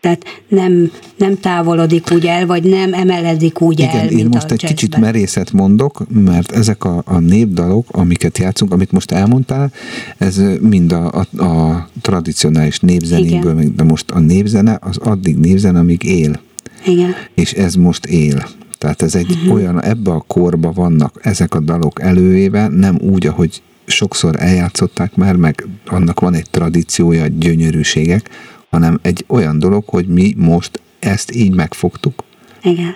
Tehát 0.00 0.24
nem, 0.48 0.90
nem 1.16 1.40
távolodik 1.40 2.12
úgy 2.12 2.26
el, 2.26 2.46
vagy 2.46 2.62
nem 2.62 2.94
emeledik 2.94 3.60
úgy 3.60 3.78
Igen, 3.78 3.96
el, 3.96 4.08
én 4.08 4.14
mint 4.14 4.34
most 4.34 4.50
egy 4.50 4.64
kicsit 4.64 4.96
merészet 4.96 5.52
mondok, 5.52 6.06
mert 6.24 6.52
ezek 6.52 6.84
a, 6.84 7.02
a 7.06 7.18
népdalok, 7.18 7.86
amiket 7.90 8.38
játszunk, 8.38 8.72
amit 8.72 8.92
most 8.92 9.10
elmondtál, 9.10 9.72
ez 10.18 10.42
mind 10.60 10.92
a, 10.92 11.24
a, 11.36 11.44
a 11.44 11.88
tradicionális 12.00 12.78
népzenéből, 12.78 13.60
Igen. 13.60 13.76
de 13.76 13.82
most 13.82 14.10
a 14.10 14.18
népzene 14.18 14.78
az 14.80 14.96
addig 14.96 15.36
népzene, 15.36 15.78
amíg 15.78 16.02
él. 16.02 16.40
Igen. 16.86 17.14
És 17.34 17.52
ez 17.52 17.74
most 17.74 18.06
él. 18.06 18.48
Tehát 18.78 19.02
ez 19.02 19.14
egy 19.14 19.30
uh-huh. 19.30 19.54
olyan, 19.54 19.82
ebbe 19.82 20.10
a 20.10 20.24
korba 20.26 20.72
vannak 20.72 21.20
ezek 21.22 21.54
a 21.54 21.60
dalok 21.60 22.02
előéve, 22.02 22.68
nem 22.68 22.98
úgy, 23.02 23.26
ahogy 23.26 23.62
sokszor 23.90 24.34
eljátszották 24.38 25.14
már, 25.14 25.36
meg 25.36 25.66
annak 25.86 26.20
van 26.20 26.34
egy 26.34 26.50
tradíciója, 26.50 27.26
gyönyörűségek, 27.26 28.30
hanem 28.70 28.98
egy 29.02 29.24
olyan 29.28 29.58
dolog, 29.58 29.84
hogy 29.86 30.06
mi 30.06 30.34
most 30.36 30.80
ezt 30.98 31.34
így 31.34 31.54
megfogtuk. 31.54 32.24
Igen. 32.62 32.94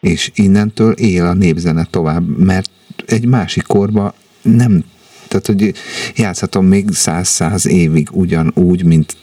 És 0.00 0.30
innentől 0.34 0.92
él 0.92 1.24
a 1.24 1.32
népzene 1.32 1.86
tovább, 1.90 2.38
mert 2.38 2.70
egy 3.06 3.26
másik 3.26 3.66
korba 3.66 4.14
nem 4.42 4.84
tehát 5.28 5.46
hogy 5.46 5.74
játszhatom 6.16 6.66
még 6.66 6.90
száz-száz 6.92 7.66
évig 7.66 8.08
ugyanúgy, 8.12 8.84
mint, 8.84 9.16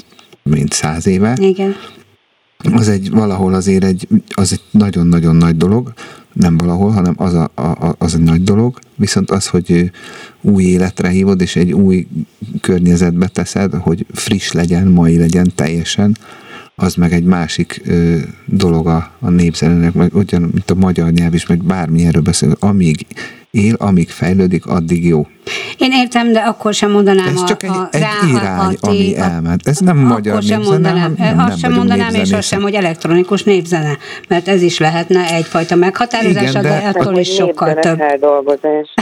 mint 0.43 0.73
száz 0.73 1.07
éve. 1.07 1.37
Igen. 1.41 1.75
Az 2.71 2.87
egy 2.87 3.11
valahol 3.11 3.53
azért 3.53 3.83
egy, 3.83 4.07
az 4.33 4.51
egy 4.51 4.61
nagyon-nagyon 4.71 5.35
nagy 5.35 5.57
dolog, 5.57 5.93
nem 6.33 6.57
valahol, 6.57 6.91
hanem 6.91 7.13
az, 7.17 7.33
a, 7.33 7.51
a, 7.55 7.95
az 7.97 8.13
egy 8.13 8.21
nagy 8.21 8.43
dolog, 8.43 8.79
viszont 8.95 9.31
az, 9.31 9.47
hogy 9.47 9.91
új 10.41 10.63
életre 10.63 11.09
hívod, 11.09 11.41
és 11.41 11.55
egy 11.55 11.71
új 11.71 12.07
környezetbe 12.61 13.27
teszed, 13.27 13.73
hogy 13.73 14.05
friss 14.11 14.51
legyen, 14.51 14.87
mai 14.87 15.17
legyen 15.17 15.51
teljesen, 15.55 16.17
az 16.83 16.95
meg 16.95 17.13
egy 17.13 17.23
másik 17.23 17.81
ö, 17.85 18.15
dolog 18.45 18.87
a, 18.87 19.11
a 19.19 19.29
népzenének, 19.29 19.93
meg 19.93 20.15
ugyan, 20.15 20.41
mint 20.41 20.71
a 20.71 20.75
magyar 20.75 21.11
nyelv 21.11 21.33
is, 21.33 21.47
meg 21.47 21.63
bármilyenről 21.63 22.21
beszél, 22.21 22.55
amíg 22.59 23.05
él, 23.51 23.75
amíg 23.77 24.09
fejlődik, 24.09 24.65
addig 24.65 25.05
jó. 25.05 25.27
Én 25.77 25.91
értem, 25.91 26.31
de 26.31 26.39
akkor 26.39 26.73
sem 26.73 26.91
mondanám 26.91 27.27
Ez 27.27 27.43
csak 27.43 27.63
a, 27.63 27.65
egy, 27.65 27.71
a, 27.71 27.87
egy 27.91 28.01
rá, 28.01 28.09
irány, 28.29 28.77
a, 28.81 28.87
a, 28.87 28.89
ami 28.89 29.17
elment. 29.17 29.67
Ez 29.67 29.77
nem 29.77 29.97
magyar 29.97 30.41
sem 30.43 30.57
népzene, 30.57 30.77
mondanám, 30.79 31.13
nem, 31.17 31.35
nem, 31.35 31.45
azt 31.45 31.59
sem 31.59 31.73
mondanám, 31.73 32.13
és 32.13 32.31
azt 32.31 32.47
sem, 32.47 32.61
hogy 32.61 32.73
elektronikus 32.73 33.43
népzene, 33.43 33.97
mert 34.27 34.47
ez 34.47 34.61
is 34.61 34.77
lehetne 34.77 35.33
egyfajta 35.33 35.75
meghatározása, 35.75 36.49
Igen, 36.59 36.61
de, 36.61 36.69
de- 36.69 36.99
attól 36.99 37.17
is 37.17 37.33
sokkal 37.33 37.73
több. 37.73 38.01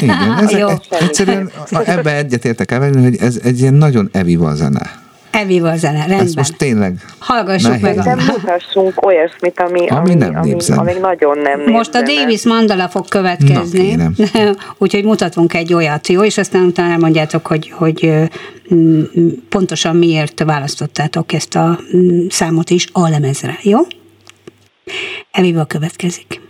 Igen, 0.02 0.38
ez 0.42 0.52
Jó. 0.52 0.68
egy, 0.68 0.88
egyszerűen 0.90 1.52
a- 1.72 1.90
ebbe 1.90 2.16
egyetértek 2.16 2.72
el, 2.72 2.92
hogy 2.92 3.16
ez 3.16 3.40
egy 3.44 3.60
ilyen 3.60 3.74
nagyon 3.74 4.10
eviva 4.12 4.56
zene. 4.56 5.01
Eviva 5.32 5.70
a 5.70 5.76
zene, 5.76 6.06
rendben. 6.08 6.34
most 6.36 6.58
tényleg 6.58 6.94
Hallgassuk 7.20 7.70
nehéz. 7.70 7.82
meg 7.82 7.98
a... 7.98 8.02
Szerintem 8.02 8.36
mutassunk 8.36 9.06
olyasmit, 9.06 9.60
ami, 9.60 9.88
Ami 9.88 10.00
ami, 10.00 10.14
nem 10.14 10.36
ami, 10.36 10.50
népzene. 10.50 10.80
ami 10.80 10.94
nagyon 10.94 11.38
nem 11.38 11.62
Most 11.66 11.96
a. 11.96 12.02
Davis 12.02 12.46
Mandala 12.46 12.90
fog 12.90 13.08
következni, 13.08 13.96
Na, 13.96 14.10
úgyhogy 14.78 15.04
mutatunk 15.04 15.54
egy 15.54 15.74
olyat, 15.74 16.08
jó? 16.08 16.24
És 16.24 16.38
aztán 16.38 16.64
utána 16.66 16.92
elmondjátok, 16.92 17.48
hogy, 17.48 17.72
hogy 17.76 18.14
pontosan 19.50 19.96
miért 19.96 20.44
választottátok 20.44 21.34
ezt 21.34 21.56
a 21.56 21.80
számot 22.30 22.70
is 22.70 22.88
a 22.92 23.10
lemezre, 23.10 23.58
jó? 23.62 23.80
Eviva 25.32 25.66
következik. 25.66 26.42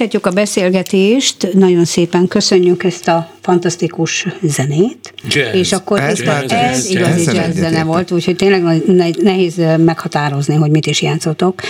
Folytatjuk 0.00 0.26
a 0.26 0.40
beszélgetést. 0.40 1.52
Nagyon 1.52 1.84
szépen 1.84 2.28
köszönjük 2.28 2.84
ezt 2.84 3.08
a 3.08 3.30
fantasztikus 3.40 4.26
zenét. 4.42 5.14
Jazz. 5.28 5.54
És 5.54 5.72
akkor 5.72 6.00
ez, 6.00 6.20
jazz. 6.20 6.52
ez 6.52 6.90
igazi 6.90 7.20
Ezzel 7.20 7.34
jazz 7.34 7.58
zene 7.58 7.84
volt, 7.84 8.10
úgyhogy 8.10 8.36
tényleg 8.36 8.62
ne- 8.86 9.22
nehéz 9.22 9.54
meghatározni, 9.84 10.54
hogy 10.54 10.70
mit 10.70 10.86
is 10.86 11.02
játszotok. 11.02 11.60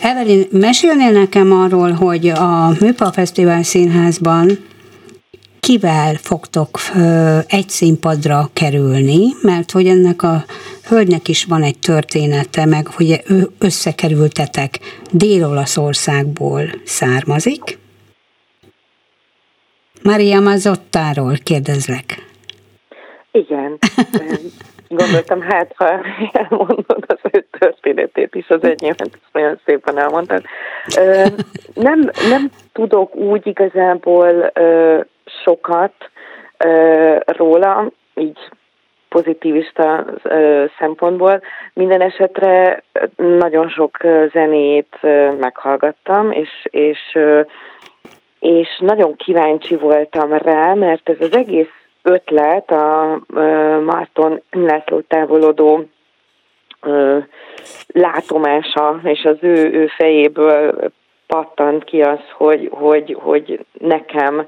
Evelyn, 0.00 0.46
mesélnél 0.50 1.10
nekem 1.10 1.52
arról, 1.52 1.90
hogy 1.90 2.28
a 2.28 2.76
Műpa 2.80 3.12
Fesztivál 3.12 3.62
Színházban 3.62 4.58
kivel 5.68 6.14
fogtok 6.14 6.78
egy 7.46 7.68
színpadra 7.68 8.40
kerülni, 8.52 9.20
mert 9.42 9.70
hogy 9.70 9.86
ennek 9.86 10.22
a 10.22 10.36
hölgynek 10.88 11.28
is 11.28 11.44
van 11.44 11.62
egy 11.62 11.78
története, 11.78 12.66
meg 12.66 12.86
hogy 12.86 13.22
ő- 13.28 13.48
összekerültetek 13.58 14.70
Dél-Olaszországból 15.12 16.62
származik. 16.84 17.78
Maria 20.02 20.40
Mazzottáról 20.40 21.34
kérdezlek. 21.44 22.06
Igen. 23.30 23.78
Gondoltam, 24.88 25.40
hát 25.40 25.72
ha 25.76 26.00
elmondod 26.32 27.04
az 27.06 27.18
ő 27.32 27.46
történetét 27.58 28.34
is, 28.34 28.48
az 28.48 28.62
enyémet 28.62 29.00
ezt 29.00 29.32
nagyon 29.32 29.60
szépen 29.64 29.98
elmondtad. 29.98 30.42
Nem, 31.74 32.10
nem 32.28 32.50
tudok 32.72 33.14
úgy 33.14 33.46
igazából 33.46 34.52
sokat 35.44 36.10
ö, 36.58 37.16
róla, 37.26 37.90
így 38.14 38.38
pozitivista 39.08 40.04
ö, 40.22 40.64
szempontból. 40.78 41.42
Minden 41.72 42.00
esetre 42.00 42.82
nagyon 43.16 43.68
sok 43.68 43.96
zenét 44.32 44.96
ö, 45.00 45.32
meghallgattam, 45.32 46.32
és, 46.32 46.66
és, 46.70 46.98
ö, 47.14 47.40
és 48.38 48.78
nagyon 48.78 49.16
kíváncsi 49.16 49.76
voltam 49.76 50.32
rá, 50.32 50.74
mert 50.74 51.08
ez 51.08 51.20
az 51.20 51.36
egész 51.36 51.72
ötlet 52.02 52.70
a 52.70 53.18
ö, 53.34 53.78
Márton 53.80 54.42
László 54.50 55.00
távolodó 55.00 55.84
ö, 56.82 57.18
látomása, 57.86 59.00
és 59.02 59.24
az 59.24 59.36
ő, 59.40 59.72
ő 59.72 59.86
fejéből 59.86 60.90
pattant 61.26 61.84
ki 61.84 62.00
az, 62.02 62.20
hogy, 62.32 62.68
hogy, 62.72 63.16
hogy 63.20 63.64
nekem 63.72 64.46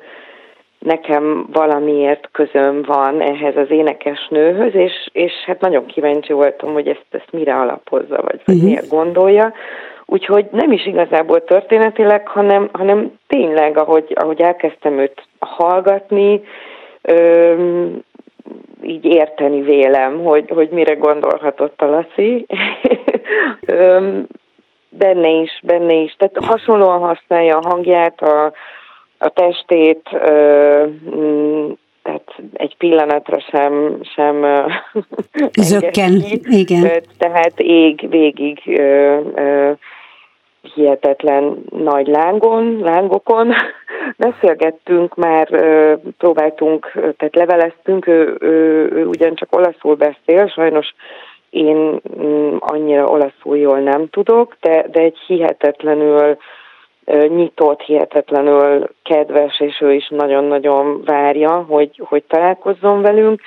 nekem 0.80 1.46
valamiért 1.52 2.28
közöm 2.32 2.82
van 2.82 3.20
ehhez 3.20 3.56
az 3.56 3.70
énekesnőhöz, 3.70 4.74
és, 4.74 5.08
és 5.12 5.32
hát 5.46 5.60
nagyon 5.60 5.86
kíváncsi 5.86 6.32
voltam, 6.32 6.72
hogy 6.72 6.88
ezt, 6.88 7.06
ezt 7.10 7.32
mire 7.32 7.54
alapozza, 7.54 8.22
vagy, 8.22 8.40
vagy 8.44 8.62
miért 8.62 8.88
gondolja. 8.88 9.52
Úgyhogy 10.06 10.46
nem 10.50 10.72
is 10.72 10.86
igazából 10.86 11.44
történetileg, 11.44 12.28
hanem, 12.28 12.68
hanem 12.72 13.12
tényleg, 13.26 13.78
ahogy, 13.78 14.12
ahogy 14.14 14.40
elkezdtem 14.40 14.98
őt 14.98 15.22
hallgatni, 15.38 16.42
öm, 17.02 18.02
így 18.82 19.04
érteni 19.04 19.60
vélem, 19.60 20.24
hogy, 20.24 20.50
hogy 20.54 20.68
mire 20.68 20.94
gondolhatott 20.94 21.82
a 21.82 21.86
Laci. 21.86 22.46
Öm, 23.66 24.26
benne 24.88 25.28
is, 25.28 25.60
benne 25.62 25.94
is. 25.94 26.16
Tehát 26.18 26.50
hasonlóan 26.50 26.98
használja 26.98 27.56
a 27.56 27.68
hangját, 27.68 28.20
a, 28.20 28.52
a 29.22 29.28
testét, 29.28 30.08
mm, 31.16 31.70
tehát 32.02 32.34
egy 32.52 32.76
pillanatra 32.76 33.40
sem, 33.40 34.00
sem 34.14 34.44
Zökken, 35.70 36.22
igen. 36.42 37.02
Tehát 37.18 37.60
ég 37.60 38.08
végig 38.08 38.80
hihetetlen 40.74 41.64
nagy 41.70 42.06
lángon, 42.06 42.78
lángokon. 42.78 43.52
Beszélgettünk 44.16 45.14
már, 45.14 45.48
próbáltunk, 46.18 46.90
tehát 46.92 47.34
leveleztünk, 47.34 48.06
ő, 48.06 48.36
ő, 48.40 48.88
ő 48.92 49.06
ugyancsak 49.06 49.56
olaszul 49.56 49.94
beszél, 49.94 50.46
sajnos 50.46 50.94
én 51.50 52.00
mm, 52.20 52.56
annyira 52.58 53.04
olaszul 53.04 53.58
jól 53.58 53.78
nem 53.78 54.08
tudok, 54.08 54.56
de, 54.60 54.84
de 54.90 55.00
egy 55.00 55.18
hihetetlenül 55.26 56.36
nyitott, 57.28 57.80
hihetetlenül 57.80 58.88
kedves, 59.02 59.60
és 59.60 59.80
ő 59.80 59.92
is 59.92 60.08
nagyon-nagyon 60.08 61.02
várja, 61.04 61.50
hogy, 61.50 62.00
hogy 62.04 62.22
találkozzon 62.22 63.02
velünk. 63.02 63.40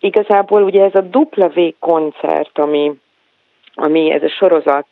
Igazából 0.00 0.62
ugye 0.62 0.84
ez 0.84 0.94
a 0.94 1.18
W 1.18 1.70
koncert, 1.78 2.58
ami, 2.58 2.92
ami 3.74 4.10
ez 4.10 4.22
a 4.22 4.28
sorozat, 4.28 4.86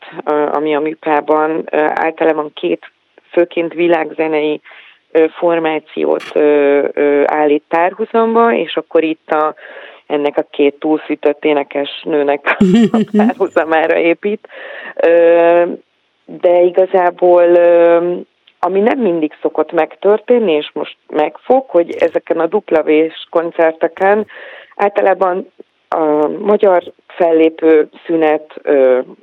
ami 0.52 0.74
a 0.74 0.80
műpában 0.80 1.64
általában 1.94 2.50
két 2.54 2.90
főként 3.30 3.72
világzenei 3.72 4.60
formációt 5.38 6.38
állít 7.24 7.64
párhuzamba, 7.68 8.52
és 8.52 8.76
akkor 8.76 9.02
itt 9.02 9.30
a, 9.30 9.54
ennek 10.06 10.36
a 10.36 10.46
két 10.50 10.74
túlszütött 10.78 11.44
énekes 11.44 12.02
nőnek 12.04 12.56
a 12.90 13.04
párhuzamára 13.16 13.98
épít. 13.98 14.48
De 16.24 16.60
igazából 16.60 17.56
ami 18.58 18.80
nem 18.80 18.98
mindig 18.98 19.32
szokott 19.40 19.72
megtörténni, 19.72 20.52
és 20.52 20.70
most 20.72 20.96
megfog, 21.08 21.64
hogy 21.68 21.90
ezeken 21.90 22.40
a 22.40 22.46
duplavés 22.46 23.26
koncerteken 23.30 24.26
általában 24.76 25.52
a 25.88 26.28
magyar 26.28 26.92
fellépő 27.06 27.88
szünet, 28.06 28.60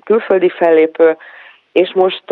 külföldi 0.03 0.49
fellépő, 0.49 1.17
és 1.71 1.93
most 1.93 2.31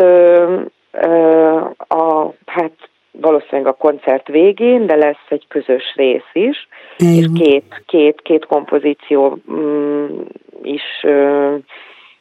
a, 1.88 2.32
hát 2.46 2.72
valószínűleg 3.10 3.66
a 3.66 3.76
koncert 3.76 4.28
végén, 4.28 4.86
de 4.86 4.94
lesz 4.94 5.26
egy 5.28 5.44
közös 5.48 5.94
rész 5.96 6.30
is, 6.32 6.68
De 6.98 7.04
és 7.04 7.26
jó. 7.26 7.32
két, 7.32 7.82
két, 7.86 8.20
két 8.22 8.46
kompozíció 8.46 9.38
mm, 9.52 10.20
is, 10.62 10.82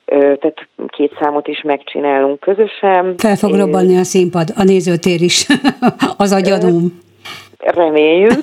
tehát 0.09 0.67
két 0.87 1.17
számot 1.19 1.47
is 1.47 1.61
megcsinálunk 1.61 2.39
közösen. 2.39 3.15
Fel 3.17 3.35
fog 3.35 3.55
robbanni 3.55 3.97
a 3.97 4.03
színpad, 4.03 4.49
a 4.55 4.63
nézőtér 4.63 5.21
is, 5.21 5.47
az 6.17 6.31
agyadóm. 6.31 6.99
Reméljük. 7.59 8.41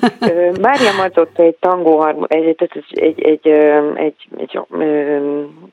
Mária 0.61 0.91
Mazzotta 0.97 1.43
egy 1.43 1.55
tangó 1.59 2.05
egy, 2.27 2.55
egy, 2.57 2.83
egy, 2.89 3.21
egy, 3.21 3.47
egy, 3.95 4.27
egy 4.37 4.59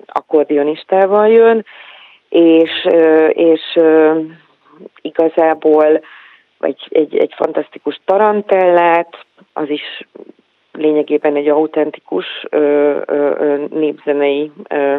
akkordionistával 0.06 1.28
jön, 1.28 1.64
és, 2.28 2.86
és 3.28 3.78
igazából 5.00 6.00
egy, 6.60 6.88
egy, 6.88 7.16
egy 7.16 7.32
fantasztikus 7.36 8.00
tarantellát, 8.04 9.16
az 9.52 9.68
is 9.68 10.06
lényegében 10.72 11.36
egy 11.36 11.48
autentikus 11.48 12.26
ö, 12.50 13.00
ö, 13.06 13.64
népzenei 13.70 14.52
ö, 14.68 14.96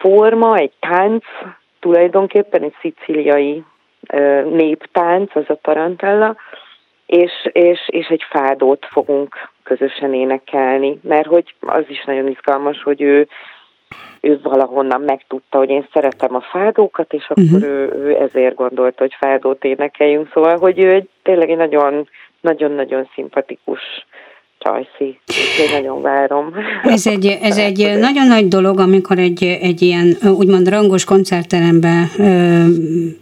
forma, 0.00 0.56
egy 0.56 0.72
tánc, 0.80 1.24
tulajdonképpen 1.80 2.62
egy 2.62 2.74
szicíliai 2.80 3.64
néptánc, 4.44 5.36
az 5.36 5.44
a 5.48 5.58
tarantella, 5.62 6.36
és, 7.06 7.32
és, 7.52 7.80
és 7.86 8.06
egy 8.06 8.22
fádót 8.30 8.86
fogunk 8.90 9.34
közösen 9.62 10.14
énekelni, 10.14 10.98
mert 11.02 11.26
hogy 11.26 11.54
az 11.60 11.84
is 11.88 12.04
nagyon 12.04 12.28
izgalmas, 12.28 12.82
hogy 12.82 13.02
ő, 13.02 13.28
ő 14.20 14.40
valahonnan 14.42 15.00
megtudta, 15.00 15.58
hogy 15.58 15.70
én 15.70 15.86
szeretem 15.92 16.34
a 16.34 16.40
fádókat, 16.40 17.12
és 17.12 17.24
akkor 17.28 17.44
uh-huh. 17.44 17.62
ő, 17.62 17.92
ő 17.94 18.16
ezért 18.16 18.54
gondolta, 18.54 19.02
hogy 19.02 19.14
fádót 19.18 19.64
énekeljünk, 19.64 20.30
szóval, 20.32 20.58
hogy 20.58 20.78
ő 20.78 20.92
egy 20.92 21.08
tényleg 21.22 21.50
egy 21.50 21.56
nagyon, 21.56 22.08
nagyon-nagyon 22.40 23.08
szimpatikus 23.14 24.06
csajszi, 24.62 25.18
úgyhogy 25.26 25.80
nagyon 25.80 26.02
várom. 26.02 26.52
Ez 26.82 27.06
egy, 27.06 27.38
ez 27.42 27.56
egy 27.56 27.98
nagyon 27.98 28.26
nagy 28.26 28.48
dolog, 28.48 28.80
amikor 28.80 29.18
egy, 29.18 29.42
egy 29.42 29.82
ilyen 29.82 30.16
úgymond 30.36 30.68
rangos 30.68 31.04
koncertterembe 31.04 32.10
ö, 32.18 32.64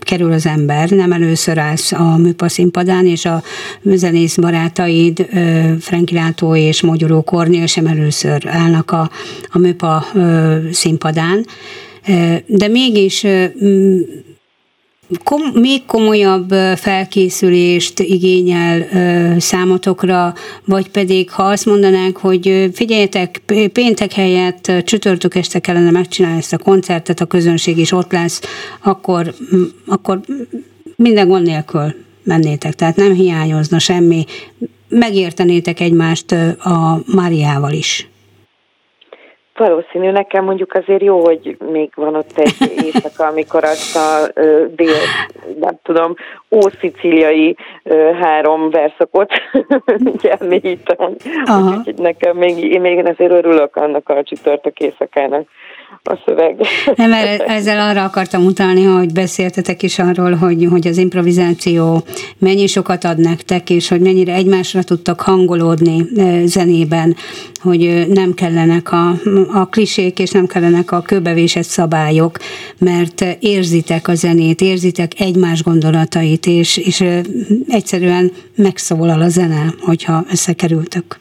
kerül 0.01 0.33
az 0.33 0.47
ember, 0.47 0.91
nem 0.91 1.13
először 1.13 1.59
állsz 1.59 1.93
a 1.93 2.17
műpa 2.17 2.49
színpadán, 2.49 3.07
és 3.07 3.25
a 3.25 3.43
zenész 3.83 4.37
barátaid, 4.37 5.29
ö, 5.33 5.61
Franki 5.81 6.15
Látó 6.15 6.57
és 6.57 6.83
Mogyoró 6.83 7.23
Kornél 7.23 7.67
sem 7.67 7.87
először 7.87 8.43
állnak 8.47 8.91
a, 8.91 9.11
a 9.53 9.59
műpa 9.59 10.05
ö, 10.15 10.57
színpadán. 10.71 11.45
De 12.47 12.69
mégis 12.69 13.27
kom, 15.25 15.43
még 15.55 15.85
komolyabb 15.87 16.53
felkészülést 16.77 18.01
igényel 18.01 18.81
ö, 18.93 19.39
számotokra, 19.39 20.35
vagy 20.65 20.89
pedig 20.89 21.31
ha 21.31 21.43
azt 21.43 21.67
mondanák, 21.67 22.17
hogy 22.17 22.71
figyeljetek, 22.73 23.43
péntek 23.73 24.13
helyett 24.13 24.73
csütörtök 24.85 25.35
este 25.35 25.59
kellene 25.59 25.91
megcsinálni 25.91 26.39
ezt 26.39 26.53
a 26.53 26.59
koncertet, 26.59 27.21
a 27.21 27.27
közönség 27.27 27.79
is 27.79 27.93
ott 27.93 28.13
lesz, 28.13 28.41
akkor, 28.83 29.35
akkor 29.87 30.21
minden 30.97 31.29
gond 31.29 31.47
nélkül 31.47 31.95
mennétek, 32.23 32.75
tehát 32.75 32.97
nem 32.97 33.13
hiányozna 33.13 33.79
semmi, 33.79 34.25
megértenétek 34.89 35.81
egymást 35.81 36.33
a 36.59 37.03
Máriával 37.07 37.73
is. 37.73 38.09
Valószínű, 39.59 40.11
nekem 40.11 40.45
mondjuk 40.45 40.75
azért 40.75 41.03
jó, 41.03 41.25
hogy 41.25 41.57
még 41.71 41.91
van 41.95 42.15
ott 42.15 42.39
egy 42.39 42.55
éjszaka, 42.85 43.27
amikor 43.27 43.65
azt 43.65 43.97
a 43.97 44.41
dél, 44.75 45.03
nem 45.61 45.79
tudom, 45.83 46.15
ószicíliai 46.51 47.57
három 48.21 48.71
verszakot 48.71 49.33
elmélyítem. 50.39 51.17
Úgyhogy 51.77 51.99
nekem 51.99 52.37
még, 52.37 52.73
én 52.73 52.81
még 52.81 53.07
azért 53.07 53.33
örülök 53.33 53.77
annak 53.77 54.09
a 54.09 54.23
csütörtök 54.23 54.79
éjszakának 54.79 55.49
a 56.03 56.19
szöveg. 56.25 56.57
Nem, 56.97 57.11
mert 57.11 57.43
ezzel 57.43 57.89
arra 57.89 58.05
akartam 58.05 58.45
utalni, 58.45 58.85
hogy 58.85 59.13
beszéltetek 59.13 59.83
is 59.83 59.99
arról, 59.99 60.35
hogy, 60.35 60.67
hogy 60.71 60.87
az 60.87 60.97
improvizáció 60.97 62.03
mennyi 62.39 62.67
sokat 62.67 63.05
ad 63.05 63.19
nektek, 63.19 63.71
és 63.71 63.89
hogy 63.89 64.01
mennyire 64.01 64.35
egymásra 64.35 64.83
tudtak 64.83 65.21
hangolódni 65.21 66.05
zenében, 66.45 67.17
hogy 67.63 68.07
nem 68.09 68.35
kellenek 68.35 68.93
a, 68.93 69.15
a 69.53 69.67
klisék, 69.67 70.19
és 70.19 70.31
nem 70.31 70.47
kellenek 70.47 70.93
a 70.93 71.03
kőbevésett 71.03 71.65
szabályok, 71.65 72.39
mert 72.79 73.25
érzitek 73.41 74.09
a 74.09 74.15
zenét, 74.15 74.61
érzitek 74.61 75.21
egymás 75.21 75.63
gondolatait, 75.63 76.47
és, 76.47 76.77
és 76.77 77.05
egyszerűen 77.69 78.33
megszólal 78.55 79.21
a 79.21 79.29
zene, 79.29 79.75
hogyha 79.81 80.25
összekerültök 80.31 81.19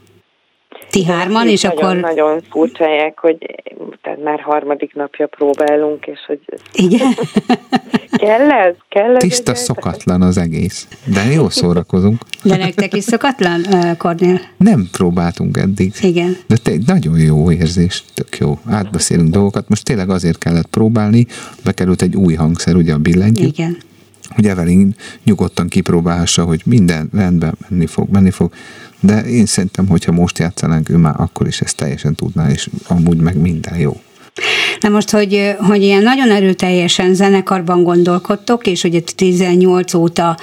ti 0.90 1.06
hárman, 1.06 1.48
és 1.48 1.62
nagyon, 1.62 1.78
akkor... 1.78 1.96
Nagyon 1.96 2.42
furcsáják, 2.50 3.20
hogy 3.20 3.38
tehát 4.02 4.24
már 4.24 4.40
harmadik 4.40 4.94
napja 4.94 5.28
próbálunk, 5.28 6.06
és 6.06 6.20
hogy... 6.28 6.40
Igen? 6.74 7.14
kell 8.18 8.52
ez? 8.52 8.76
Kell 8.90 9.16
ez 9.16 9.22
Tiszta 9.22 9.52
egy 9.52 9.58
szokatlan 9.58 10.22
az 10.22 10.38
egész, 10.38 10.88
de 11.14 11.24
jó 11.34 11.50
szórakozunk. 11.50 12.22
De 12.44 12.58
nektek 12.58 12.94
is 12.94 13.04
szokatlan, 13.04 13.62
Kornél? 13.98 14.40
Nem 14.58 14.88
próbáltunk 14.92 15.58
eddig. 15.58 15.94
Igen. 16.02 16.38
De 16.48 16.56
te, 16.64 16.72
nagyon 16.86 17.20
jó 17.20 17.52
érzés, 17.52 18.04
tök 18.14 18.38
jó. 18.38 18.58
Átbeszélünk 18.70 19.30
dolgokat. 19.30 19.70
Most 19.70 19.84
tényleg 19.84 20.10
azért 20.10 20.38
kellett 20.38 20.68
próbálni, 20.68 21.26
bekerült 21.64 22.02
egy 22.02 22.16
új 22.16 22.34
hangszer, 22.34 22.76
ugye 22.76 22.94
a 22.94 22.98
billentyű. 22.98 23.46
Igen 23.46 23.78
hogy 24.30 24.48
Evelyn 24.48 24.96
nyugodtan 25.24 25.68
kipróbálhassa, 25.68 26.44
hogy 26.44 26.62
minden 26.66 27.10
rendben 27.14 27.58
menni 27.70 27.86
fog, 27.86 28.10
menni 28.10 28.32
fog, 28.32 28.54
de 29.00 29.26
én 29.26 29.46
szerintem, 29.46 29.88
hogyha 29.88 30.12
most 30.12 30.38
játszanánk, 30.38 30.90
ő 30.90 30.98
már 30.98 31.16
akkor 31.18 31.48
is 31.48 31.62
ezt 31.62 31.76
teljesen 31.76 32.16
tudná, 32.16 32.50
és 32.50 32.70
amúgy 32.88 33.18
meg 33.18 33.38
minden 33.38 33.78
jó. 33.78 34.02
Na 34.80 34.90
most, 34.90 35.10
hogy, 35.10 35.56
hogy 35.68 35.84
ilyen 35.84 36.04
nagyon 36.04 36.32
erőteljesen 36.32 37.14
zenekarban 37.14 37.84
gondolkodtok, 37.84 38.68
és 38.68 38.84
ugye 38.84 39.00
18 39.16 39.94
óta 39.94 40.36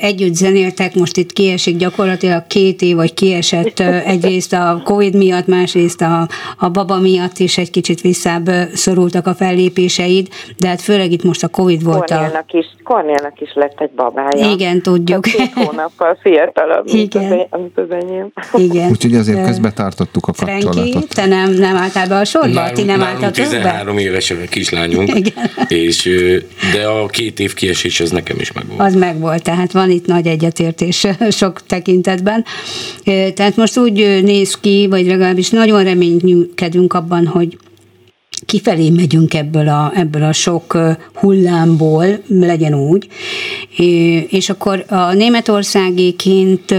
együtt 0.00 0.34
zenéltek, 0.34 0.94
most 0.94 1.16
itt 1.16 1.32
kiesik 1.32 1.76
gyakorlatilag 1.76 2.46
két 2.46 2.82
év, 2.82 2.96
vagy 2.96 3.14
kiesett 3.14 3.80
egyrészt 4.04 4.52
a 4.52 4.80
Covid 4.84 5.16
miatt, 5.16 5.46
másrészt 5.46 6.00
a, 6.00 6.28
a 6.58 6.68
baba 6.68 6.98
miatt 6.98 7.38
is 7.38 7.58
egy 7.58 7.70
kicsit 7.70 8.00
visszább 8.00 8.48
szorultak 8.72 9.26
a 9.26 9.34
fellépéseid, 9.34 10.28
de 10.58 10.68
hát 10.68 10.80
főleg 10.80 11.12
itt 11.12 11.22
most 11.24 11.42
a 11.42 11.48
Covid 11.48 11.84
volt 11.84 12.10
Kornélnak 12.10 12.44
a... 12.48 12.56
Is, 12.56 12.66
Kornélnak 12.82 13.40
is 13.40 13.52
lett 13.54 13.80
egy 13.80 13.90
babája. 13.90 14.50
Igen, 14.50 14.82
tudjuk. 14.82 15.22
Két 15.22 15.52
hónappal 15.54 16.18
fiatalabb, 16.20 16.86
Igen. 16.86 17.28
mint 17.28 17.46
az, 17.50 17.60
mint 17.60 17.78
az 17.78 17.90
enyém. 17.90 18.32
Igen. 18.54 18.90
Úgyhogy 18.90 19.14
azért 19.14 19.46
közben 19.46 19.74
tartottuk 19.74 20.26
a 20.26 20.32
kapcsolatot. 20.32 20.90
Franki, 20.90 21.06
te 21.14 21.26
nem, 21.26 21.50
nem 21.50 21.76
álltál 21.76 22.08
be 22.08 22.16
a 22.16 22.24
sorba? 22.24 22.72
Ti 22.72 22.84
nem 22.84 23.02
álltatok 23.02 23.46
13 23.56 23.94
be? 23.94 24.02
éves 24.02 24.30
a 24.30 24.34
kislányunk, 24.48 25.14
Igen. 25.18 25.50
és, 25.68 26.10
de 26.72 26.86
a 26.86 27.06
két 27.06 27.40
év 27.40 27.54
kiesés 27.54 28.00
az 28.00 28.10
nekem 28.10 28.36
is 28.40 28.52
megvolt. 28.52 28.80
Az 28.80 28.94
megvolt, 28.94 29.42
tehát 29.42 29.72
van 29.72 29.90
itt 29.90 30.06
nagy 30.06 30.26
egyetértés 30.26 31.06
sok 31.30 31.66
tekintetben. 31.66 32.44
Tehát 33.34 33.56
most 33.56 33.78
úgy 33.78 34.22
néz 34.22 34.58
ki, 34.60 34.86
vagy 34.90 35.06
legalábbis 35.06 35.50
nagyon 35.50 35.84
reménykedünk 35.84 36.92
abban, 36.92 37.26
hogy 37.26 37.56
kifelé 38.46 38.90
megyünk 38.90 39.34
ebből 39.34 39.68
a, 39.68 39.92
ebből 39.94 40.22
a 40.22 40.32
sok 40.32 40.78
hullámból, 41.14 42.06
legyen 42.28 42.74
úgy, 42.74 43.08
és 44.28 44.50
akkor 44.50 44.84
a 44.88 45.12
németországiként 45.12 46.74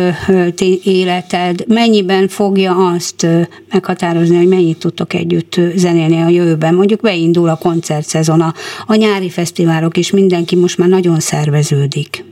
életed 0.83 1.63
mennyiben 1.67 2.27
fogja 2.27 2.91
azt 2.93 3.27
meghatározni, 3.71 4.37
hogy 4.37 4.47
mennyit 4.47 4.79
tudtok 4.79 5.13
együtt 5.13 5.59
zenélni 5.75 6.21
a 6.21 6.27
jövőben? 6.27 6.73
Mondjuk 6.73 7.01
beindul 7.01 7.49
a 7.49 7.57
koncertszezon, 7.57 8.41
a, 8.41 8.53
a 8.85 8.95
nyári 8.95 9.29
fesztiválok 9.29 9.97
is, 9.97 10.11
mindenki 10.11 10.55
most 10.55 10.77
már 10.77 10.89
nagyon 10.89 11.19
szerveződik. 11.19 12.23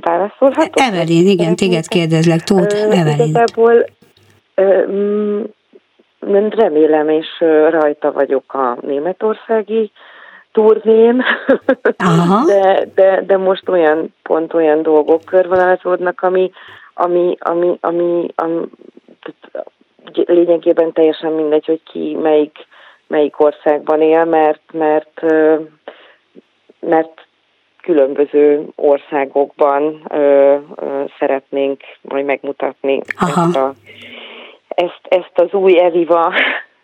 Válaszolhatok? 0.00 0.80
Evelyn, 0.80 1.26
igen, 1.26 1.56
téged 1.56 1.88
kérdezlek, 1.88 2.44
Tóth, 2.44 2.76
Evelyn. 2.90 3.28
Igazából 3.28 3.86
remélem, 6.50 7.08
és 7.08 7.40
rajta 7.70 8.12
vagyok 8.12 8.54
a 8.54 8.76
németországi 8.80 9.90
turnén, 10.52 11.24
de, 12.46 12.86
de, 12.94 13.22
de 13.26 13.36
most 13.36 13.68
olyan 13.68 14.14
pont 14.22 14.54
olyan 14.54 14.82
dolgok 14.82 15.24
körvonalazódnak, 15.24 16.22
ami, 16.22 16.50
ami, 16.94 17.36
ami, 17.38 17.76
ami, 17.80 18.28
ami 18.34 18.68
lényegében 20.12 20.92
teljesen 20.92 21.32
mindegy, 21.32 21.66
hogy 21.66 21.80
ki 21.84 22.16
melyik, 22.22 22.66
melyik 23.06 23.40
országban 23.40 24.02
él, 24.02 24.24
mert, 24.24 24.72
mert, 24.72 25.20
mert 26.80 27.26
különböző 27.82 28.66
országokban 28.76 30.06
ö, 30.08 30.56
ö, 30.76 31.04
szeretnénk 31.18 31.80
majd 32.02 32.24
megmutatni 32.24 33.00
Aha. 33.16 33.42
ezt 33.46 33.56
a 33.56 33.74
ezt, 34.76 35.00
ezt 35.08 35.32
az 35.34 35.52
új 35.52 35.80
Eviva 35.80 36.34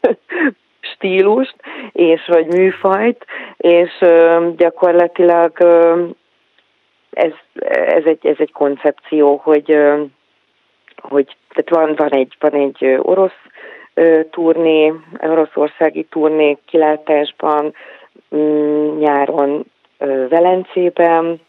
stílust, 0.95 1.55
és 1.93 2.21
vagy 2.27 2.47
műfajt, 2.47 3.25
és 3.57 3.91
gyakorlatilag 4.57 5.53
ez, 7.11 7.33
ez, 7.71 8.05
egy, 8.05 8.27
ez 8.27 8.37
egy 8.39 8.53
koncepció, 8.53 9.41
hogy, 9.43 9.79
hogy 10.97 11.37
tehát 11.49 11.71
van, 11.87 11.95
van, 11.97 12.11
egy, 12.11 12.37
van 12.41 12.53
egy 12.53 12.99
orosz 12.99 13.41
turné, 14.31 14.93
oroszországi 15.21 16.05
turné 16.05 16.59
kilátásban, 16.67 17.75
mm, 18.37 18.99
nyáron 18.99 19.65
Velencében 20.29 21.41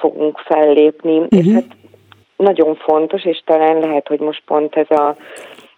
fogunk 0.00 0.38
fellépni, 0.38 1.18
uh-huh. 1.18 1.38
és 1.38 1.44
mhm. 1.44 1.54
hát 1.54 1.76
nagyon 2.42 2.74
fontos, 2.74 3.24
és 3.24 3.42
talán 3.44 3.78
lehet, 3.78 4.08
hogy 4.08 4.20
most 4.20 4.42
pont 4.46 4.76
ez 4.76 4.90
a 4.90 5.16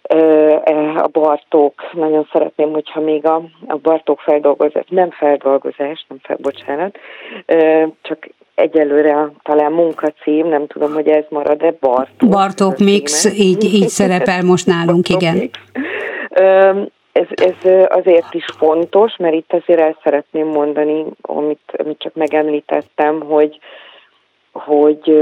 e, 0.02 1.02
a 1.02 1.08
Bartók, 1.12 1.74
nagyon 1.92 2.28
szeretném, 2.32 2.72
hogyha 2.72 3.00
még 3.00 3.26
a, 3.26 3.42
a 3.66 3.76
Bartók 3.76 4.20
feldolgozás, 4.20 4.84
nem 4.88 5.10
feldolgozás, 5.10 6.06
nem 6.08 6.18
fel, 6.22 6.36
bocsánat, 6.40 6.98
csak 8.02 8.28
egyelőre 8.54 9.30
talán 9.42 9.72
munkacím, 9.72 10.46
nem 10.46 10.66
tudom, 10.66 10.92
hogy 10.92 11.08
ez 11.08 11.24
marad-e, 11.28 11.74
Bartók. 11.80 12.28
Bartók 12.28 12.78
Mix, 12.78 13.38
így, 13.38 13.64
így 13.64 13.88
szerepel 13.88 14.42
most 14.42 14.66
nálunk, 14.66 15.08
igen. 15.08 15.50
Ez, 17.12 17.26
ez 17.28 17.86
azért 17.88 18.34
is 18.34 18.44
fontos, 18.58 19.16
mert 19.16 19.34
itt 19.34 19.52
azért 19.52 19.80
el 19.80 19.98
szeretném 20.02 20.46
mondani, 20.46 21.04
amit, 21.20 21.72
amit 21.76 21.98
csak 21.98 22.14
megemlítettem, 22.14 23.20
hogy, 23.20 23.58
hogy 24.52 25.12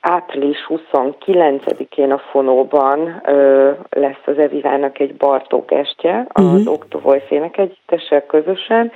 április 0.00 0.66
29-én 0.68 2.10
a 2.12 2.18
Fonóban 2.18 3.22
ö, 3.26 3.70
lesz 3.90 4.26
az 4.26 4.38
Evivának 4.38 4.98
egy 4.98 5.14
Bartók 5.14 5.72
estje, 5.72 6.26
az 6.28 6.44
uh-huh. 6.44 6.72
Octovoice 6.72 7.26
énekegyüttessel 7.28 8.26
közösen, 8.26 8.92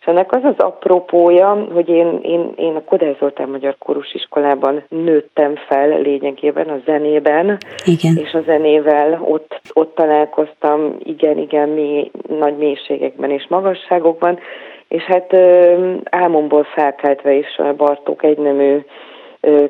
és 0.00 0.08
ennek 0.08 0.32
az 0.32 0.44
az 0.44 0.58
apropója, 0.58 1.66
hogy 1.72 1.88
én, 1.88 2.20
én, 2.22 2.52
én 2.56 2.74
a 2.74 2.84
Kodály 2.84 3.16
Zoltán 3.18 3.48
Magyar 3.48 3.76
Kórus 3.78 4.14
Iskolában 4.14 4.82
nőttem 4.88 5.54
fel 5.68 6.00
lényegében 6.00 6.68
a 6.68 6.80
zenében, 6.84 7.58
igen. 7.84 8.16
és 8.16 8.32
a 8.32 8.42
zenével 8.46 9.20
ott, 9.24 9.60
ott 9.72 9.94
találkoztam 9.94 10.96
igen-igen 10.98 11.68
mély, 11.68 12.10
nagy 12.28 12.56
mélységekben 12.56 13.30
és 13.30 13.46
magasságokban, 13.48 14.38
és 14.88 15.02
hát 15.02 15.32
ö, 15.32 15.92
álmomból 16.10 16.64
felkeltve 16.64 17.32
is 17.32 17.56
a 17.56 17.74
Bartók 17.76 18.22
egynemű 18.22 18.84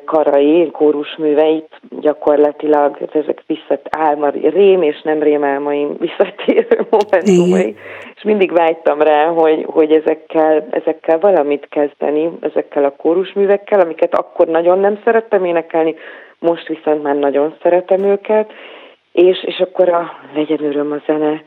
karai, 0.05 0.71
kórusműveit 0.71 1.79
gyakorlatilag 1.99 2.97
ezek 3.13 3.43
visszat 3.47 3.87
álma, 3.89 4.29
rém 4.29 4.81
és 4.81 5.01
nem 5.01 5.19
rém 5.19 5.43
álmaim 5.43 5.95
visszatérő 6.05 6.87
momentumai, 6.89 7.75
és 8.15 8.23
mindig 8.23 8.51
vágytam 8.51 9.01
rá, 9.01 9.25
hogy, 9.25 9.65
hogy 9.69 9.91
ezekkel, 9.91 10.67
ezekkel 10.69 11.19
valamit 11.19 11.67
kezdeni, 11.69 12.29
ezekkel 12.41 12.83
a 12.83 12.95
kórusművekkel, 12.95 13.79
amiket 13.79 14.15
akkor 14.15 14.47
nagyon 14.47 14.79
nem 14.79 14.99
szerettem 15.03 15.45
énekelni, 15.45 15.95
most 16.39 16.67
viszont 16.67 17.03
már 17.03 17.15
nagyon 17.15 17.55
szeretem 17.61 18.03
őket, 18.03 18.51
és, 19.11 19.43
és 19.43 19.59
akkor 19.59 19.89
a 19.89 20.11
legyen 20.33 20.63
öröm 20.63 20.91
a 20.91 21.01
zene 21.05 21.43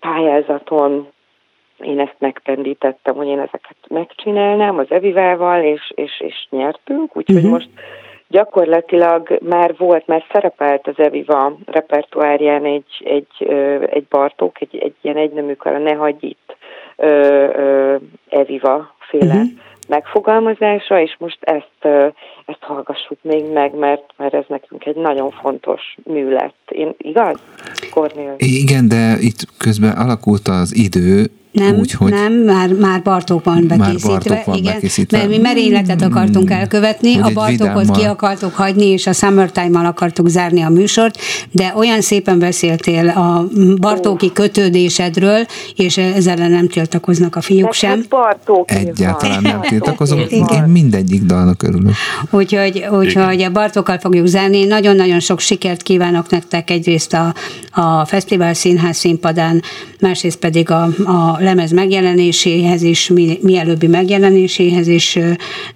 pályázaton 0.00 1.08
én 1.78 2.00
ezt 2.00 2.16
megpendítettem, 2.18 3.14
hogy 3.14 3.26
én 3.26 3.38
ezeket 3.38 3.76
megcsinálnám 3.88 4.78
az 4.78 4.86
Evivával, 4.90 5.62
és, 5.62 5.92
és, 5.94 6.20
és 6.20 6.46
nyertünk, 6.50 7.16
úgyhogy 7.16 7.36
uh-huh. 7.36 7.50
most 7.50 7.68
gyakorlatilag 8.28 9.38
már 9.42 9.74
volt, 9.76 10.06
már 10.06 10.24
szerepelt 10.32 10.86
az 10.86 10.98
Eviva 10.98 11.56
repertoárján 11.66 12.64
egy, 12.64 13.02
egy, 13.04 13.48
egy 13.90 14.04
Bartók, 14.08 14.60
egy, 14.60 14.76
egy 14.76 14.94
ilyen 15.00 15.16
egyneműkar, 15.16 15.74
a 15.74 15.78
Ne 15.78 15.94
hagyj 15.94 16.26
itt 16.26 16.56
Eviva 18.28 18.94
féle 18.98 19.34
uh-huh 19.34 19.48
megfogalmazása, 19.88 21.00
és 21.00 21.16
most 21.18 21.38
ezt, 21.40 21.84
ezt 22.46 22.60
hallgassuk 22.60 23.18
még 23.22 23.44
meg, 23.52 23.74
mert, 23.74 24.12
mert 24.16 24.34
ez 24.34 24.44
nekünk 24.48 24.86
egy 24.86 24.96
nagyon 24.96 25.30
fontos 25.30 25.96
mű 26.04 26.30
lett. 26.30 26.70
Én, 26.70 26.94
igaz, 26.98 27.40
Kornél? 27.90 28.34
Igen, 28.36 28.88
de 28.88 29.16
itt 29.20 29.38
közben 29.58 29.92
alakult 29.96 30.48
az 30.48 30.76
idő, 30.76 31.26
nem, 31.56 31.78
úgy, 31.78 31.92
hogy 31.92 32.10
nem, 32.10 32.32
már, 32.32 32.72
már 32.72 33.02
Bartók 33.02 33.44
van 33.44 33.66
bekészítve. 33.66 34.08
Már 34.08 34.20
Bartók 34.22 34.44
van 34.44 34.56
igen, 34.56 34.74
bekészítve. 34.74 35.18
Mert 35.18 35.28
mi 35.30 35.38
merényletet 35.38 36.02
akartunk 36.02 36.48
hmm. 36.48 36.58
elkövetni, 36.58 37.14
hogy 37.14 37.30
a 37.30 37.34
Bartókot 37.34 37.90
ki 37.90 38.02
akartuk 38.04 38.54
hagyni, 38.54 38.86
és 38.86 39.06
a 39.06 39.12
Summertime-mal 39.12 39.86
akartuk 39.86 40.28
zárni 40.28 40.62
a 40.62 40.68
műsort, 40.68 41.18
de 41.50 41.72
olyan 41.76 42.00
szépen 42.00 42.38
beszéltél 42.38 43.08
a 43.08 43.48
Bartóki 43.80 44.32
kötődésedről, 44.32 45.46
és 45.76 45.96
ezzel 45.96 46.48
nem 46.48 46.68
tiltakoznak 46.68 47.36
a 47.36 47.40
fiúk 47.40 47.72
sem. 47.72 48.04
Bartók 48.08 48.70
Egyáltalán 48.70 49.42
nem 49.42 49.60
tiltakozom, 49.60 50.20
én 50.30 50.62
mindegyik 50.66 51.22
dalnak 51.22 51.62
örülök. 51.62 51.92
Úgyhogy, 52.30 52.86
úgyhogy 52.90 53.42
a 53.42 53.50
Bartókkal 53.50 53.98
fogjuk 53.98 54.26
zárni. 54.26 54.64
Nagyon-nagyon 54.64 55.20
sok 55.20 55.40
sikert 55.40 55.82
kívánok 55.82 56.30
nektek 56.30 56.70
egyrészt 56.70 57.12
a, 57.12 57.34
a 57.70 58.04
Fesztivál 58.04 58.54
Színház 58.54 58.96
színpadán, 58.96 59.62
másrészt 60.00 60.38
pedig 60.38 60.70
a, 60.70 60.82
a 61.04 61.38
lemez 61.46 61.70
megjelenéséhez 61.70 62.82
is, 62.82 63.08
mi, 63.08 63.38
mielőbbi 63.42 63.86
megjelenéséhez 63.86 64.86
is 64.86 65.18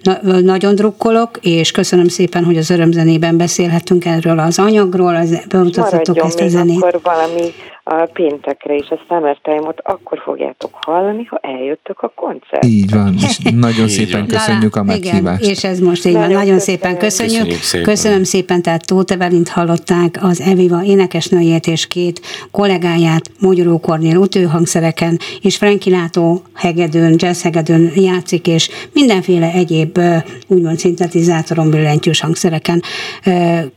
na, 0.03 0.41
nagyon 0.41 0.75
drukkolok, 0.75 1.39
és 1.41 1.71
köszönöm 1.71 2.09
szépen, 2.09 2.45
hogy 2.45 2.57
az 2.57 2.71
örömzenében 2.71 3.37
beszélhetünk 3.37 4.05
erről 4.05 4.39
az 4.39 4.59
anyagról, 4.59 5.16
az, 5.16 5.45
bemutathatok 5.49 6.16
ezt 6.16 6.41
a 6.41 6.49
zenét. 6.49 6.83
akkor 6.83 7.01
valami 7.03 7.53
a 7.93 8.11
péntekre 8.12 8.74
is 8.74 8.88
a 8.88 8.99
Summertime-ot 9.09 9.80
akkor 9.82 10.18
fogjátok 10.18 10.70
hallani, 10.80 11.24
ha 11.24 11.38
eljöttök 11.43 12.01
a 12.01 12.12
koncert. 12.14 12.64
Így 12.64 12.91
van, 12.91 13.14
és 13.14 13.38
nagyon 13.55 13.88
szépen 13.88 14.26
köszönjük 14.26 14.76
a 14.76 14.82
meghívást. 14.82 15.41
Igen, 15.41 15.55
és 15.55 15.64
ez 15.64 15.80
most 15.80 16.07
így 16.07 16.12
van, 16.12 16.30
nagyon 16.30 16.59
szépen 16.59 16.99
köszönjük. 16.99 17.36
Köszönjük 17.36 17.62
szépen. 17.62 17.86
Köszönöm 17.86 18.24
szépen, 18.24 18.62
tehát 18.62 18.86
Tóth 18.86 19.12
Evelint 19.12 19.49
hallották, 19.49 20.18
az 20.22 20.41
Eviva 20.41 20.82
énekesnőjét 20.84 21.66
és 21.66 21.86
két 21.86 22.20
kollégáját, 22.51 23.30
Mogyoró 23.41 23.78
Kornél 23.78 24.16
utőhangszereken, 24.16 25.18
és 25.43 25.57
Franki 25.57 25.91
Látó 25.91 26.43
hegedőn, 26.55 27.14
jazz 27.16 27.43
hegedőn 27.43 27.93
játszik, 27.95 28.47
és 28.47 28.70
mindenféle 28.93 29.53
egyéb 29.53 29.99
úgymond 30.47 30.78
szintetizátoron 30.78 31.70
billentyűs 31.70 32.20
hangszereken. 32.20 32.82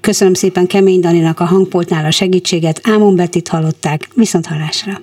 Köszönöm 0.01 0.33
szépen 0.33 0.67
Kemény 0.67 0.99
Daninak 0.99 1.39
a 1.39 1.45
hangpultnál 1.45 2.05
a 2.05 2.11
segítséget, 2.11 2.81
Ámon 2.83 3.15
Bettit 3.15 3.47
hallották, 3.47 4.02
Viszont 4.15 4.45
hallásra! 4.45 5.01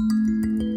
Música 0.00 0.69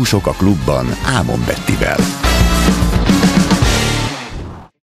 Muzsikusok 0.00 0.26
a 0.26 0.38
klubban 0.38 0.86
Ámon 1.04 1.44
Bettivel. 1.46 2.19